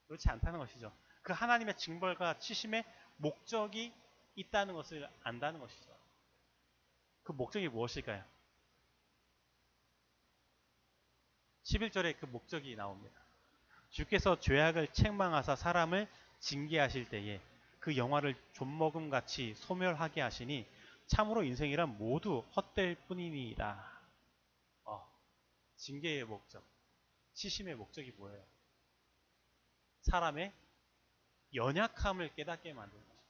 그렇지 0.09 0.29
않다는 0.29 0.59
것이죠. 0.59 0.93
그 1.23 1.33
하나님의 1.33 1.79
징벌과 1.79 2.41
치심의 2.41 2.85
목적이 3.17 3.95
있다는 4.35 4.75
것을 4.75 5.09
안다는 5.23 5.61
것이죠. 5.61 5.97
그 7.23 7.31
목적이 7.31 7.69
무엇일까요? 7.69 8.25
11절에 11.63 12.19
그 12.19 12.27
목적이 12.27 12.75
나옵니다. 12.75 13.23
주께서 13.91 14.41
죄악을 14.41 14.89
책망하사 14.89 15.55
사람을 15.55 16.09
징계하실 16.41 17.09
때에 17.09 17.41
그 17.79 17.97
영화를 17.97 18.35
좀먹음 18.55 19.11
같이 19.11 19.55
소멸하게 19.55 20.23
하시니 20.23 20.67
참으로 21.07 21.45
인생이란 21.45 21.99
모두 21.99 22.41
헛될 22.57 22.97
뿐이니이다. 23.07 23.93
어, 24.87 25.09
징계의 25.77 26.25
목적, 26.25 26.72
치심의 27.35 27.75
목적이 27.77 28.13
뭐예요? 28.13 28.45
사람의 30.03 30.53
연약함을 31.55 32.35
깨닫게 32.35 32.73
만드는 32.73 33.03
것입니다. 33.03 33.23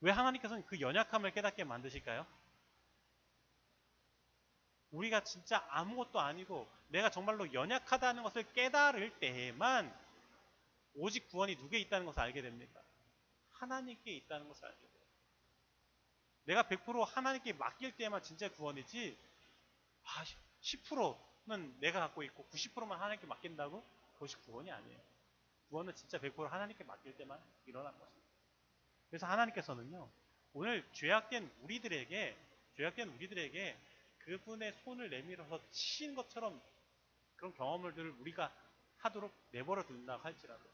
왜 0.00 0.12
하나님께서는 0.12 0.66
그 0.66 0.80
연약함을 0.80 1.32
깨닫게 1.32 1.64
만드실까요? 1.64 2.26
우리가 4.90 5.24
진짜 5.24 5.66
아무것도 5.70 6.20
아니고 6.20 6.70
내가 6.88 7.10
정말로 7.10 7.52
연약하다는 7.52 8.22
것을 8.22 8.52
깨달을 8.52 9.18
때에만 9.18 9.92
오직 10.94 11.28
구원이 11.28 11.56
누구에 11.56 11.80
있다는 11.80 12.06
것을 12.06 12.20
알게 12.20 12.42
됩니까? 12.42 12.80
하나님께 13.50 14.12
있다는 14.12 14.48
것을 14.48 14.66
알게 14.66 14.80
돼요. 14.80 15.04
내가 16.44 16.62
100% 16.64 17.04
하나님께 17.04 17.54
맡길 17.54 17.96
때만 17.96 18.22
진짜 18.22 18.48
구원이지 18.50 19.18
아, 20.02 20.24
10% 20.60 21.33
는 21.46 21.78
내가 21.80 22.00
갖고 22.00 22.22
있고 22.22 22.46
90%만 22.50 22.98
하나님께 22.98 23.26
맡긴다고? 23.26 23.84
그것이 24.14 24.36
구원이 24.38 24.70
아니에요. 24.70 24.98
구원은 25.68 25.94
진짜 25.94 26.18
100% 26.18 26.48
하나님께 26.48 26.84
맡길 26.84 27.16
때만 27.16 27.38
일어난 27.66 27.92
것입니다. 27.98 28.28
그래서 29.10 29.26
하나님께서는요. 29.26 30.10
오늘 30.54 30.90
죄악된 30.92 31.52
우리들에게 31.60 32.36
죄악된 32.76 33.08
우리들에게 33.10 33.78
그분의 34.20 34.72
손을 34.84 35.10
내밀어서 35.10 35.60
치신 35.70 36.14
것처럼 36.14 36.62
그런 37.36 37.52
경험을 37.52 37.92
우리가 38.20 38.50
하도록 38.98 39.30
내버려 39.50 39.84
둔다고 39.84 40.22
할지라도 40.22 40.64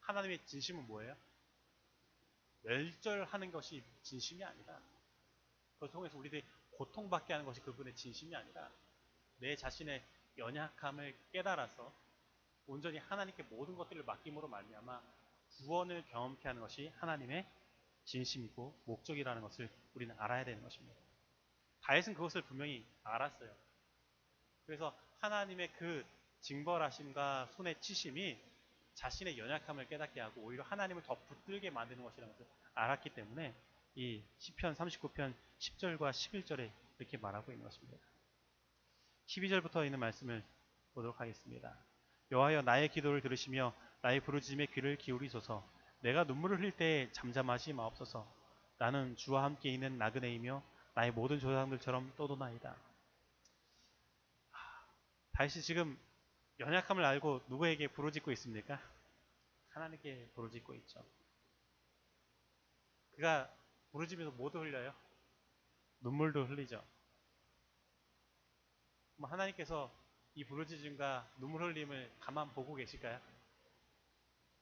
하나님의 0.00 0.44
진심은 0.46 0.84
뭐예요? 0.86 1.16
멸절하는 2.62 3.52
것이 3.52 3.84
진심이 4.02 4.42
아니라 4.42 4.82
그걸 5.74 5.90
통해서 5.90 6.18
우리들이 6.18 6.44
고통받게 6.72 7.32
하는 7.32 7.46
것이 7.46 7.60
그분의 7.60 7.94
진심이 7.94 8.34
아니라 8.34 8.70
내 9.38 9.56
자신의 9.56 10.04
연약함을 10.38 11.16
깨달아서 11.32 11.92
온전히 12.66 12.98
하나님께 12.98 13.44
모든 13.44 13.76
것들을 13.76 14.02
맡김으로 14.04 14.48
말미암아 14.48 15.02
구원을 15.58 16.04
경험케 16.06 16.48
하는 16.48 16.60
것이 16.60 16.92
하나님의 16.96 17.46
진심이고 18.04 18.82
목적이라는 18.84 19.42
것을 19.42 19.70
우리는 19.94 20.14
알아야 20.18 20.44
되는 20.44 20.62
것입니다. 20.62 20.94
다윗은 21.82 22.14
그것을 22.14 22.42
분명히 22.42 22.84
알았어요. 23.04 23.54
그래서 24.64 24.96
하나님의 25.20 25.72
그 25.72 26.04
징벌하심과 26.40 27.48
손의 27.52 27.80
치심이 27.80 28.38
자신의 28.94 29.38
연약함을 29.38 29.88
깨닫게 29.88 30.20
하고 30.20 30.42
오히려 30.42 30.64
하나님을 30.64 31.02
더 31.02 31.18
붙들게 31.26 31.70
만드는 31.70 32.02
것이라는 32.02 32.32
것을 32.32 32.46
알았기 32.74 33.10
때문에 33.10 33.54
이 33.94 34.22
시편 34.38 34.74
39편 34.74 35.34
10절과 35.58 36.10
11절에 36.10 36.70
이렇게 36.98 37.16
말하고 37.16 37.52
있는 37.52 37.64
것입니다. 37.64 37.96
12절부터 39.26 39.84
있는 39.84 39.98
말씀을 39.98 40.44
보도록 40.94 41.20
하겠습니다. 41.20 41.76
여호와여 42.30 42.62
나의 42.62 42.88
기도를 42.88 43.20
들으시며 43.20 43.74
나의 44.02 44.20
부르짖음에 44.20 44.66
귀를 44.66 44.96
기울이소서 44.96 45.66
내가 46.00 46.24
눈물을 46.24 46.58
흘릴 46.58 46.72
때 46.72 47.10
잠잠하지 47.12 47.72
마옵소서 47.72 48.26
나는 48.78 49.16
주와 49.16 49.44
함께 49.44 49.70
있는 49.70 49.98
나그네이며 49.98 50.62
나의 50.94 51.12
모든 51.12 51.38
조상들처럼 51.38 52.14
떠도나이다. 52.16 52.76
다시 55.32 55.62
지금 55.62 55.98
연약함을 56.58 57.04
알고 57.04 57.42
누구에게 57.48 57.88
부르짖고 57.88 58.32
있습니까? 58.32 58.80
하나님께 59.68 60.30
부르짖고 60.34 60.74
있죠. 60.76 61.04
그가 63.14 63.50
부르짖으면서 63.92 64.34
뭐도 64.36 64.60
흘려요? 64.60 64.94
눈물도 66.00 66.46
흘리죠. 66.46 66.82
뭐 69.16 69.28
하나님께서 69.30 69.92
이 70.34 70.44
부르짖음과 70.44 71.34
눈물 71.38 71.62
흘림을 71.62 72.16
가만 72.20 72.52
보고 72.52 72.74
계실까요? 72.74 73.20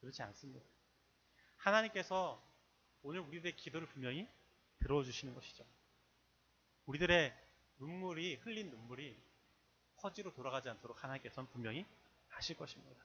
그렇지 0.01 0.23
않습니다. 0.23 0.65
하나님께서 1.57 2.43
오늘 3.03 3.21
우리들의 3.21 3.57
기도를 3.57 3.89
분명히 3.89 4.29
들어주시는 4.79 5.35
것이죠. 5.35 5.65
우리들의 6.87 7.35
눈물이 7.79 8.37
흘린 8.37 8.71
눈물이 8.71 9.21
허지로 10.03 10.33
돌아가지 10.35 10.69
않도록 10.69 11.03
하나님께서는 11.03 11.51
분명히 11.51 11.87
하실 12.29 12.57
것입니다. 12.57 13.03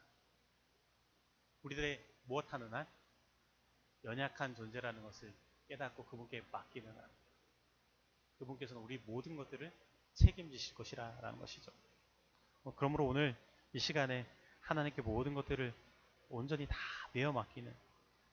우리들의 1.63 2.05
무엇하는 2.23 2.73
한 2.73 2.87
연약한 4.03 4.55
존재라는 4.55 5.01
것을 5.03 5.33
깨닫고 5.67 6.05
그분께 6.05 6.41
맡기는 6.51 6.89
한 6.89 7.09
그분께서는 8.37 8.81
우리 8.81 8.97
모든 8.99 9.35
것들을 9.35 9.71
책임지실 10.19 10.75
것이라는 10.75 11.39
것이죠. 11.39 11.71
어, 12.63 12.73
그러므로 12.75 13.07
오늘 13.07 13.35
이 13.73 13.79
시간에 13.79 14.25
하나님께 14.61 15.01
모든 15.01 15.33
것들을 15.33 15.73
온전히 16.29 16.67
다 16.67 16.75
내어 17.13 17.31
맡기는 17.31 17.73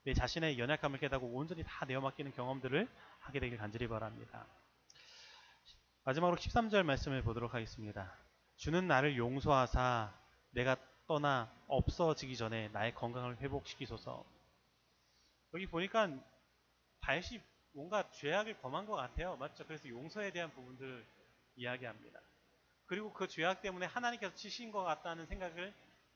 내 0.04 0.14
자신의 0.14 0.58
연약함을 0.58 0.98
깨닫고 0.98 1.26
온전히 1.26 1.64
다 1.64 1.84
내어 1.86 2.00
맡기는 2.00 2.32
경험들을 2.32 2.88
하게 3.20 3.40
되길 3.40 3.58
간절히 3.58 3.88
바랍니다. 3.88 4.46
마지막으로 6.04 6.38
13절 6.38 6.84
말씀을 6.84 7.22
보도록 7.22 7.54
하겠습니다. 7.54 8.16
주는 8.56 8.86
나를 8.86 9.16
용서하사 9.16 10.14
내가 10.50 10.76
떠나 11.06 11.52
없어지기 11.68 12.36
전에 12.36 12.68
나의 12.68 12.94
건강을 12.94 13.38
회복시키소서. 13.38 14.24
여기 15.54 15.66
보니까 15.66 16.08
다윗이 17.00 17.40
뭔가 17.72 18.08
죄악을 18.10 18.58
범한 18.58 18.86
것 18.86 18.94
같아요. 18.94 19.36
맞죠? 19.36 19.66
그래서 19.66 19.88
용서에 19.88 20.30
대한 20.30 20.52
부분들을 20.52 21.06
이야기합니다. 21.56 22.20
그리고 22.86 23.12
그 23.12 23.26
죄악 23.26 23.62
때문에 23.62 23.86
하나님께서 23.86 24.34
치신 24.34 24.70
것 24.70 24.82
같다는 24.84 25.26
생각을 25.26 25.74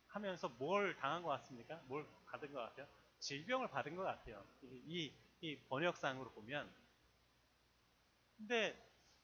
하면서 0.09 0.49
뭘 0.49 0.97
당한 0.97 1.23
것 1.23 1.29
같습니까? 1.31 1.81
뭘 1.87 2.07
받은 2.27 2.53
것 2.53 2.61
같아요? 2.61 2.87
질병을 3.19 3.69
받은 3.69 3.97
것 3.97 4.03
같아요. 4.03 4.43
이, 4.63 5.13
이 5.41 5.57
번역상으로 5.69 6.31
보면. 6.31 6.69
근데 8.37 8.77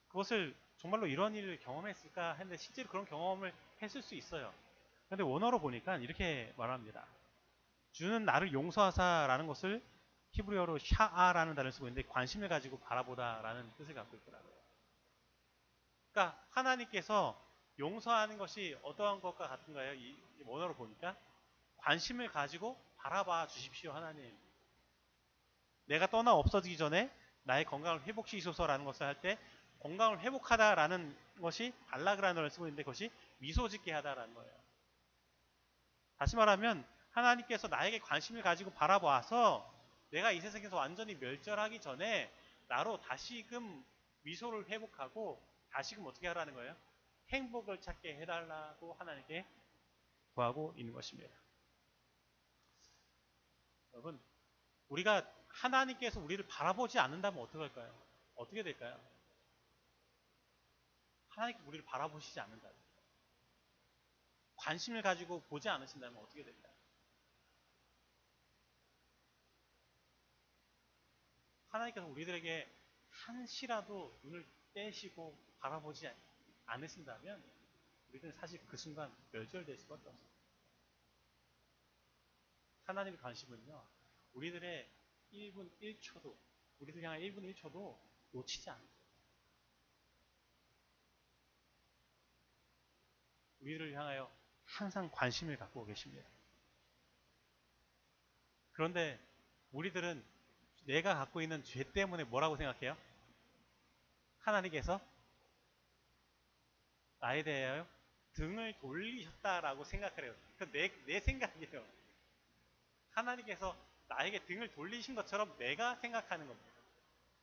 그것을 0.08 0.54
정말로 0.76 1.06
이런 1.06 1.34
일을 1.34 1.58
경험했을까 1.60 2.34
했는데 2.34 2.56
실제로 2.56 2.88
그런 2.88 3.06
경험을 3.06 3.52
했을 3.82 4.02
수 4.02 4.14
있어요. 4.14 4.52
근데 5.08 5.22
원어로 5.22 5.60
보니까 5.60 5.96
이렇게 5.98 6.52
말합니다. 6.56 7.06
주는 7.92 8.24
나를 8.24 8.52
용서하사라는 8.52 9.46
것을 9.46 9.82
히브리어로 10.32 10.78
샤아라는 10.78 11.54
단어를 11.54 11.72
쓰고 11.72 11.88
있는데 11.88 12.06
관심을 12.08 12.48
가지고 12.48 12.78
바라보다라는 12.80 13.72
뜻을 13.78 13.94
갖고 13.94 14.16
있더라고요. 14.16 14.55
그러니까 16.16 16.42
하나님께서 16.48 17.38
용서하는 17.78 18.38
것이 18.38 18.74
어떠한 18.82 19.20
것과 19.20 19.48
같은가요? 19.48 19.92
이 19.92 20.16
원어로 20.46 20.74
보니까 20.74 21.14
관심을 21.76 22.28
가지고 22.32 22.80
바라봐 22.96 23.48
주십시오, 23.48 23.92
하나님. 23.92 24.34
내가 25.84 26.06
떠나 26.06 26.32
없어지기 26.32 26.78
전에 26.78 27.12
나의 27.42 27.66
건강을 27.66 28.06
회복시키소서라는 28.06 28.86
것을 28.86 29.06
할 29.06 29.20
때 29.20 29.38
건강을 29.80 30.20
회복하다라는 30.20 31.14
것이 31.42 31.74
발라그라는 31.88 32.34
단어를 32.34 32.48
쓰고 32.48 32.66
있는데 32.66 32.82
그것이 32.82 33.10
미소 33.36 33.68
짓게 33.68 33.92
하다라는 33.92 34.32
거예요. 34.34 34.50
다시 36.16 36.34
말하면 36.34 36.88
하나님께서 37.10 37.68
나에게 37.68 37.98
관심을 37.98 38.40
가지고 38.40 38.72
바라봐서 38.72 39.70
내가 40.12 40.32
이 40.32 40.40
세상에서 40.40 40.76
완전히 40.76 41.14
멸절하기 41.14 41.78
전에 41.82 42.32
나로 42.68 42.98
다시금 43.02 43.84
미소를 44.22 44.70
회복하고 44.70 45.55
다시금 45.76 46.06
어떻게 46.06 46.26
하라는 46.28 46.54
거예요? 46.54 46.74
행복을 47.28 47.82
찾게 47.82 48.16
해달라고 48.16 48.94
하나님께 48.94 49.46
구하고 50.32 50.72
있는 50.74 50.94
것입니다. 50.94 51.36
여러분, 53.92 54.18
우리가 54.88 55.30
하나님께서 55.48 56.18
우리를 56.20 56.46
바라보지 56.48 56.98
않는다면 56.98 57.42
어떻게 57.42 57.58
할까요? 57.58 57.94
어떻게 58.36 58.62
될까요? 58.62 58.98
하나님께 61.28 61.62
우리를 61.64 61.84
바라보시지 61.84 62.40
않는다면 62.40 62.74
관심을 64.56 65.02
가지고 65.02 65.42
보지 65.42 65.68
않으신다면 65.68 66.22
어떻게 66.22 66.42
될까요? 66.42 66.72
하나님께서 71.68 72.06
우리들에게 72.06 72.74
한시라도 73.10 74.18
눈을 74.22 74.56
떼시고 74.72 75.36
바라보지 75.66 76.08
않으신다면 76.66 77.42
우리는 78.08 78.32
사실 78.32 78.64
그 78.66 78.76
순간 78.76 79.12
멸절될 79.32 79.76
수밖에 79.78 80.08
없어요. 80.08 80.30
하나님의 82.84 83.18
관심은요, 83.18 83.84
우리들의 84.34 84.88
1분 85.32 85.70
1초도, 85.80 86.36
우리들 86.78 87.02
향한 87.02 87.20
1분 87.20 87.52
1초도 87.52 87.98
놓치지 88.30 88.70
않아요. 88.70 88.88
우리를 93.60 93.92
향하여 93.94 94.32
항상 94.64 95.10
관심을 95.10 95.56
갖고 95.56 95.84
계십니다. 95.84 96.28
그런데 98.72 99.18
우리들은 99.72 100.24
내가 100.84 101.16
갖고 101.16 101.42
있는 101.42 101.64
죄 101.64 101.82
때문에 101.90 102.22
뭐라고 102.22 102.56
생각해요? 102.56 102.96
하나님께서 104.38 105.00
나에 107.20 107.42
대하여 107.42 107.86
등을 108.34 108.74
돌리셨다라고 108.80 109.84
생각을 109.84 110.24
해요. 110.24 110.34
그 110.58 110.70
내, 110.70 110.92
내 111.06 111.20
생각이에요. 111.20 111.84
하나님께서 113.10 113.76
나에게 114.08 114.44
등을 114.44 114.72
돌리신 114.72 115.14
것처럼 115.14 115.56
내가 115.58 115.96
생각하는 115.96 116.46
겁니다. 116.46 116.70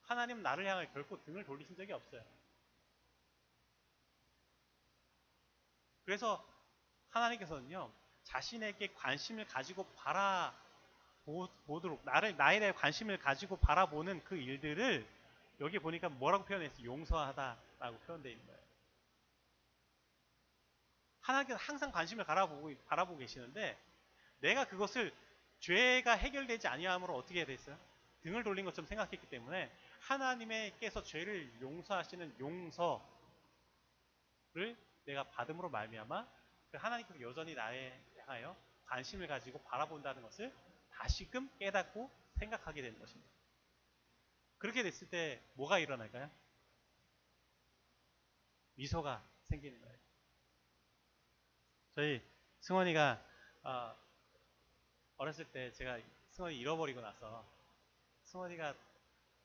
하나님 0.03 0.41
나를 0.43 0.65
향해 0.67 0.87
결코 0.93 1.21
등을 1.23 1.43
돌리신 1.43 1.75
적이 1.75 1.93
없어요. 1.93 2.23
그래서 6.05 6.45
하나님께서는요, 7.09 7.91
자신에게 8.23 8.93
관심을 8.93 9.45
가지고 9.47 9.85
바라보도록, 11.25 12.03
나를, 12.03 12.35
나에 12.37 12.59
대해 12.59 12.71
관심을 12.71 13.17
가지고 13.17 13.57
바라보는 13.57 14.23
그 14.25 14.35
일들을 14.35 15.07
여기 15.61 15.79
보니까 15.79 16.09
뭐라고 16.09 16.45
표현했어요? 16.45 16.85
용서하다라고 16.85 17.99
표현되어 17.99 18.31
있는 18.31 18.45
거예요. 18.45 18.62
하나님께서 21.23 21.57
항상 21.59 21.91
관심을 21.91 22.25
바라보고, 22.25 22.71
바라보고 22.85 23.17
계시는데, 23.17 23.77
내가 24.39 24.65
그것을 24.65 25.13
죄가 25.59 26.13
해결되지 26.13 26.67
아니함으로 26.67 27.15
어떻게 27.15 27.45
됐어요? 27.45 27.79
등을 28.21 28.43
돌린 28.43 28.65
것처럼 28.65 28.87
생각했기 28.87 29.27
때문에 29.27 29.71
하나님께서 30.01 31.03
죄를 31.03 31.61
용서하시는 31.61 32.39
용서를 32.39 33.01
내가 35.05 35.23
받음으로 35.29 35.69
말미암아 35.69 36.27
그 36.71 36.77
하나님께서 36.77 37.21
여전히 37.21 37.55
나에 37.55 38.01
향하여 38.19 38.55
관심을 38.85 39.27
가지고 39.27 39.61
바라본다는 39.63 40.21
것을 40.21 40.53
다시금 40.91 41.49
깨닫고 41.57 42.11
생각하게 42.39 42.81
되는 42.81 42.99
것입니다. 42.99 43.31
그렇게 44.57 44.83
됐을 44.83 45.09
때 45.09 45.41
뭐가 45.53 45.79
일어날까요? 45.79 46.29
미소가 48.75 49.23
생기는 49.43 49.79
거예요. 49.81 50.02
저희 51.95 52.19
승원이가 52.61 53.23
어, 53.63 53.95
어렸을 55.17 55.45
때 55.51 55.71
제가 55.73 55.99
승원이 56.31 56.57
잃어버리고 56.57 57.01
나서 57.01 57.45
승원이가 58.23 58.75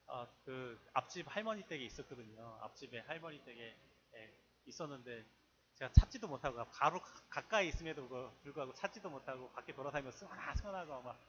어, 0.06 0.26
그 0.46 0.80
앞집 0.94 1.26
할머니 1.28 1.62
댁에 1.66 1.84
있었거든요. 1.84 2.58
앞집에 2.62 3.00
할머니 3.00 3.44
댁에 3.44 3.76
예, 4.14 4.34
있었는데 4.64 5.26
제가 5.74 5.92
찾지도 5.92 6.26
못하고 6.26 6.64
바로 6.70 7.02
가까이 7.28 7.68
있음에도 7.68 8.08
불구하고 8.42 8.72
찾지도 8.72 9.10
못하고 9.10 9.52
밖에 9.52 9.74
돌아다니면서 9.74 10.16
승원아 10.16 10.54
승원아가 10.54 11.00
막 11.02 11.20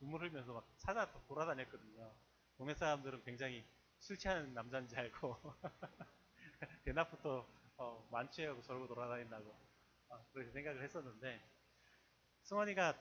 눈물 0.00 0.22
흘면서 0.22 0.52
막 0.54 0.66
찾아 0.78 1.08
돌아다녔거든요. 1.28 2.12
동네 2.56 2.74
사람들은 2.74 3.22
굉장히 3.22 3.64
술 4.00 4.18
취하는 4.18 4.52
남자인 4.52 4.88
줄 4.88 4.98
알고 4.98 5.36
대낮부터 6.84 7.46
어, 7.76 8.08
만취하고 8.10 8.60
저러고 8.62 8.88
돌아다닌다고 8.88 9.48
어, 9.48 9.73
그렇게 10.32 10.50
생각을 10.52 10.82
했었는데 10.82 11.42
승원이가 12.42 12.94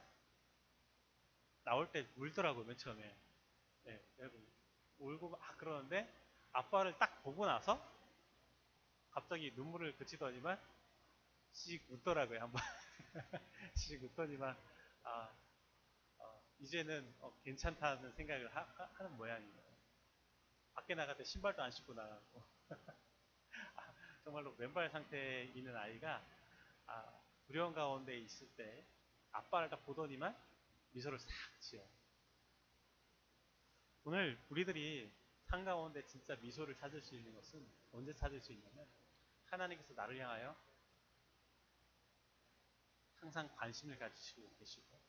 나올 1.64 1.92
때 1.92 2.08
울더라고요, 2.18 2.66
맨 2.66 2.78
처음에. 2.78 3.16
네, 3.84 4.02
울고 4.98 5.30
막 5.30 5.58
그러는데 5.58 6.12
아빠를 6.52 6.98
딱 6.98 7.24
보고 7.24 7.46
나서 7.46 7.82
갑자기 9.12 9.52
눈물을 9.56 9.96
그치더니만 9.98 10.60
씩 11.52 11.86
웃더라고요, 11.90 12.42
한번. 12.42 12.62
씩 13.76 14.04
웃더니만, 14.04 14.58
아, 15.04 15.36
어, 16.18 16.44
이제는 16.60 17.14
어, 17.20 17.32
괜찮다는 17.44 18.12
생각을 18.14 18.54
하, 18.56 18.66
는 19.04 19.18
모양이에요. 19.18 19.64
밖에 20.74 20.96
나갈 20.96 21.16
때 21.16 21.24
신발도 21.24 21.62
안 21.62 21.72
신고 21.72 21.94
나가고. 21.94 22.44
아, 23.76 23.94
정말로 24.24 24.56
맨발 24.58 24.90
상태에 24.90 25.44
있는 25.56 25.76
아이가 25.76 26.26
아, 26.94 27.22
두려운 27.48 27.74
가운데 27.74 28.18
있을 28.18 28.48
때 28.56 28.86
아빠를 29.32 29.70
딱 29.70 29.84
보더니만 29.86 30.36
미소를 30.92 31.20
싹 31.20 31.30
지어. 31.60 31.84
오늘 34.04 34.40
우리들이 34.50 35.12
삶 35.46 35.66
가운데 35.66 36.06
진짜 36.06 36.36
미소를 36.36 36.76
찾을 36.76 37.02
수 37.02 37.16
있는 37.16 37.34
것은 37.34 37.66
언제 37.92 38.14
찾을 38.14 38.40
수 38.42 38.52
있냐면 38.54 38.86
하나님께서 39.46 39.94
나를 39.94 40.20
향하여 40.20 40.56
항상 43.16 43.50
관심을 43.56 43.98
가지시고 43.98 44.56
계시고 44.60 45.00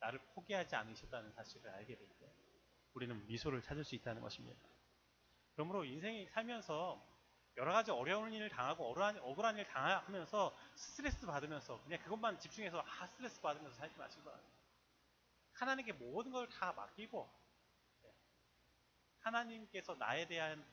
나를 0.00 0.18
포기하지 0.34 0.74
않으셨다는 0.74 1.32
사실을 1.32 1.70
알게 1.70 1.96
될 1.96 2.08
때 2.18 2.32
우리는 2.94 3.26
미소를 3.26 3.62
찾을 3.62 3.84
수 3.84 3.94
있다는 3.94 4.20
것입니다. 4.20 4.60
그러므로 5.54 5.84
인생이 5.84 6.26
살면서 6.28 7.02
여러 7.56 7.72
가지 7.72 7.90
어려운 7.90 8.32
일을 8.32 8.48
당하고 8.48 8.90
억울한, 8.90 9.18
억울한 9.18 9.56
일을 9.56 9.66
당하면서 9.68 10.56
스트레스 10.74 11.26
받으면서 11.26 11.80
그냥 11.84 12.02
그것만 12.02 12.38
집중해서 12.38 12.82
아 12.86 13.06
스트레스 13.08 13.40
받으면서 13.40 13.76
살지 13.76 13.96
마시기 13.98 14.22
바랍니다. 14.24 14.52
하나님께 15.54 15.92
모든 15.92 16.32
걸 16.32 16.48
다 16.48 16.72
맡기고 16.72 17.30
네. 18.02 18.10
하나님께서 19.20 19.94
나에 19.96 20.26
대한 20.26 20.64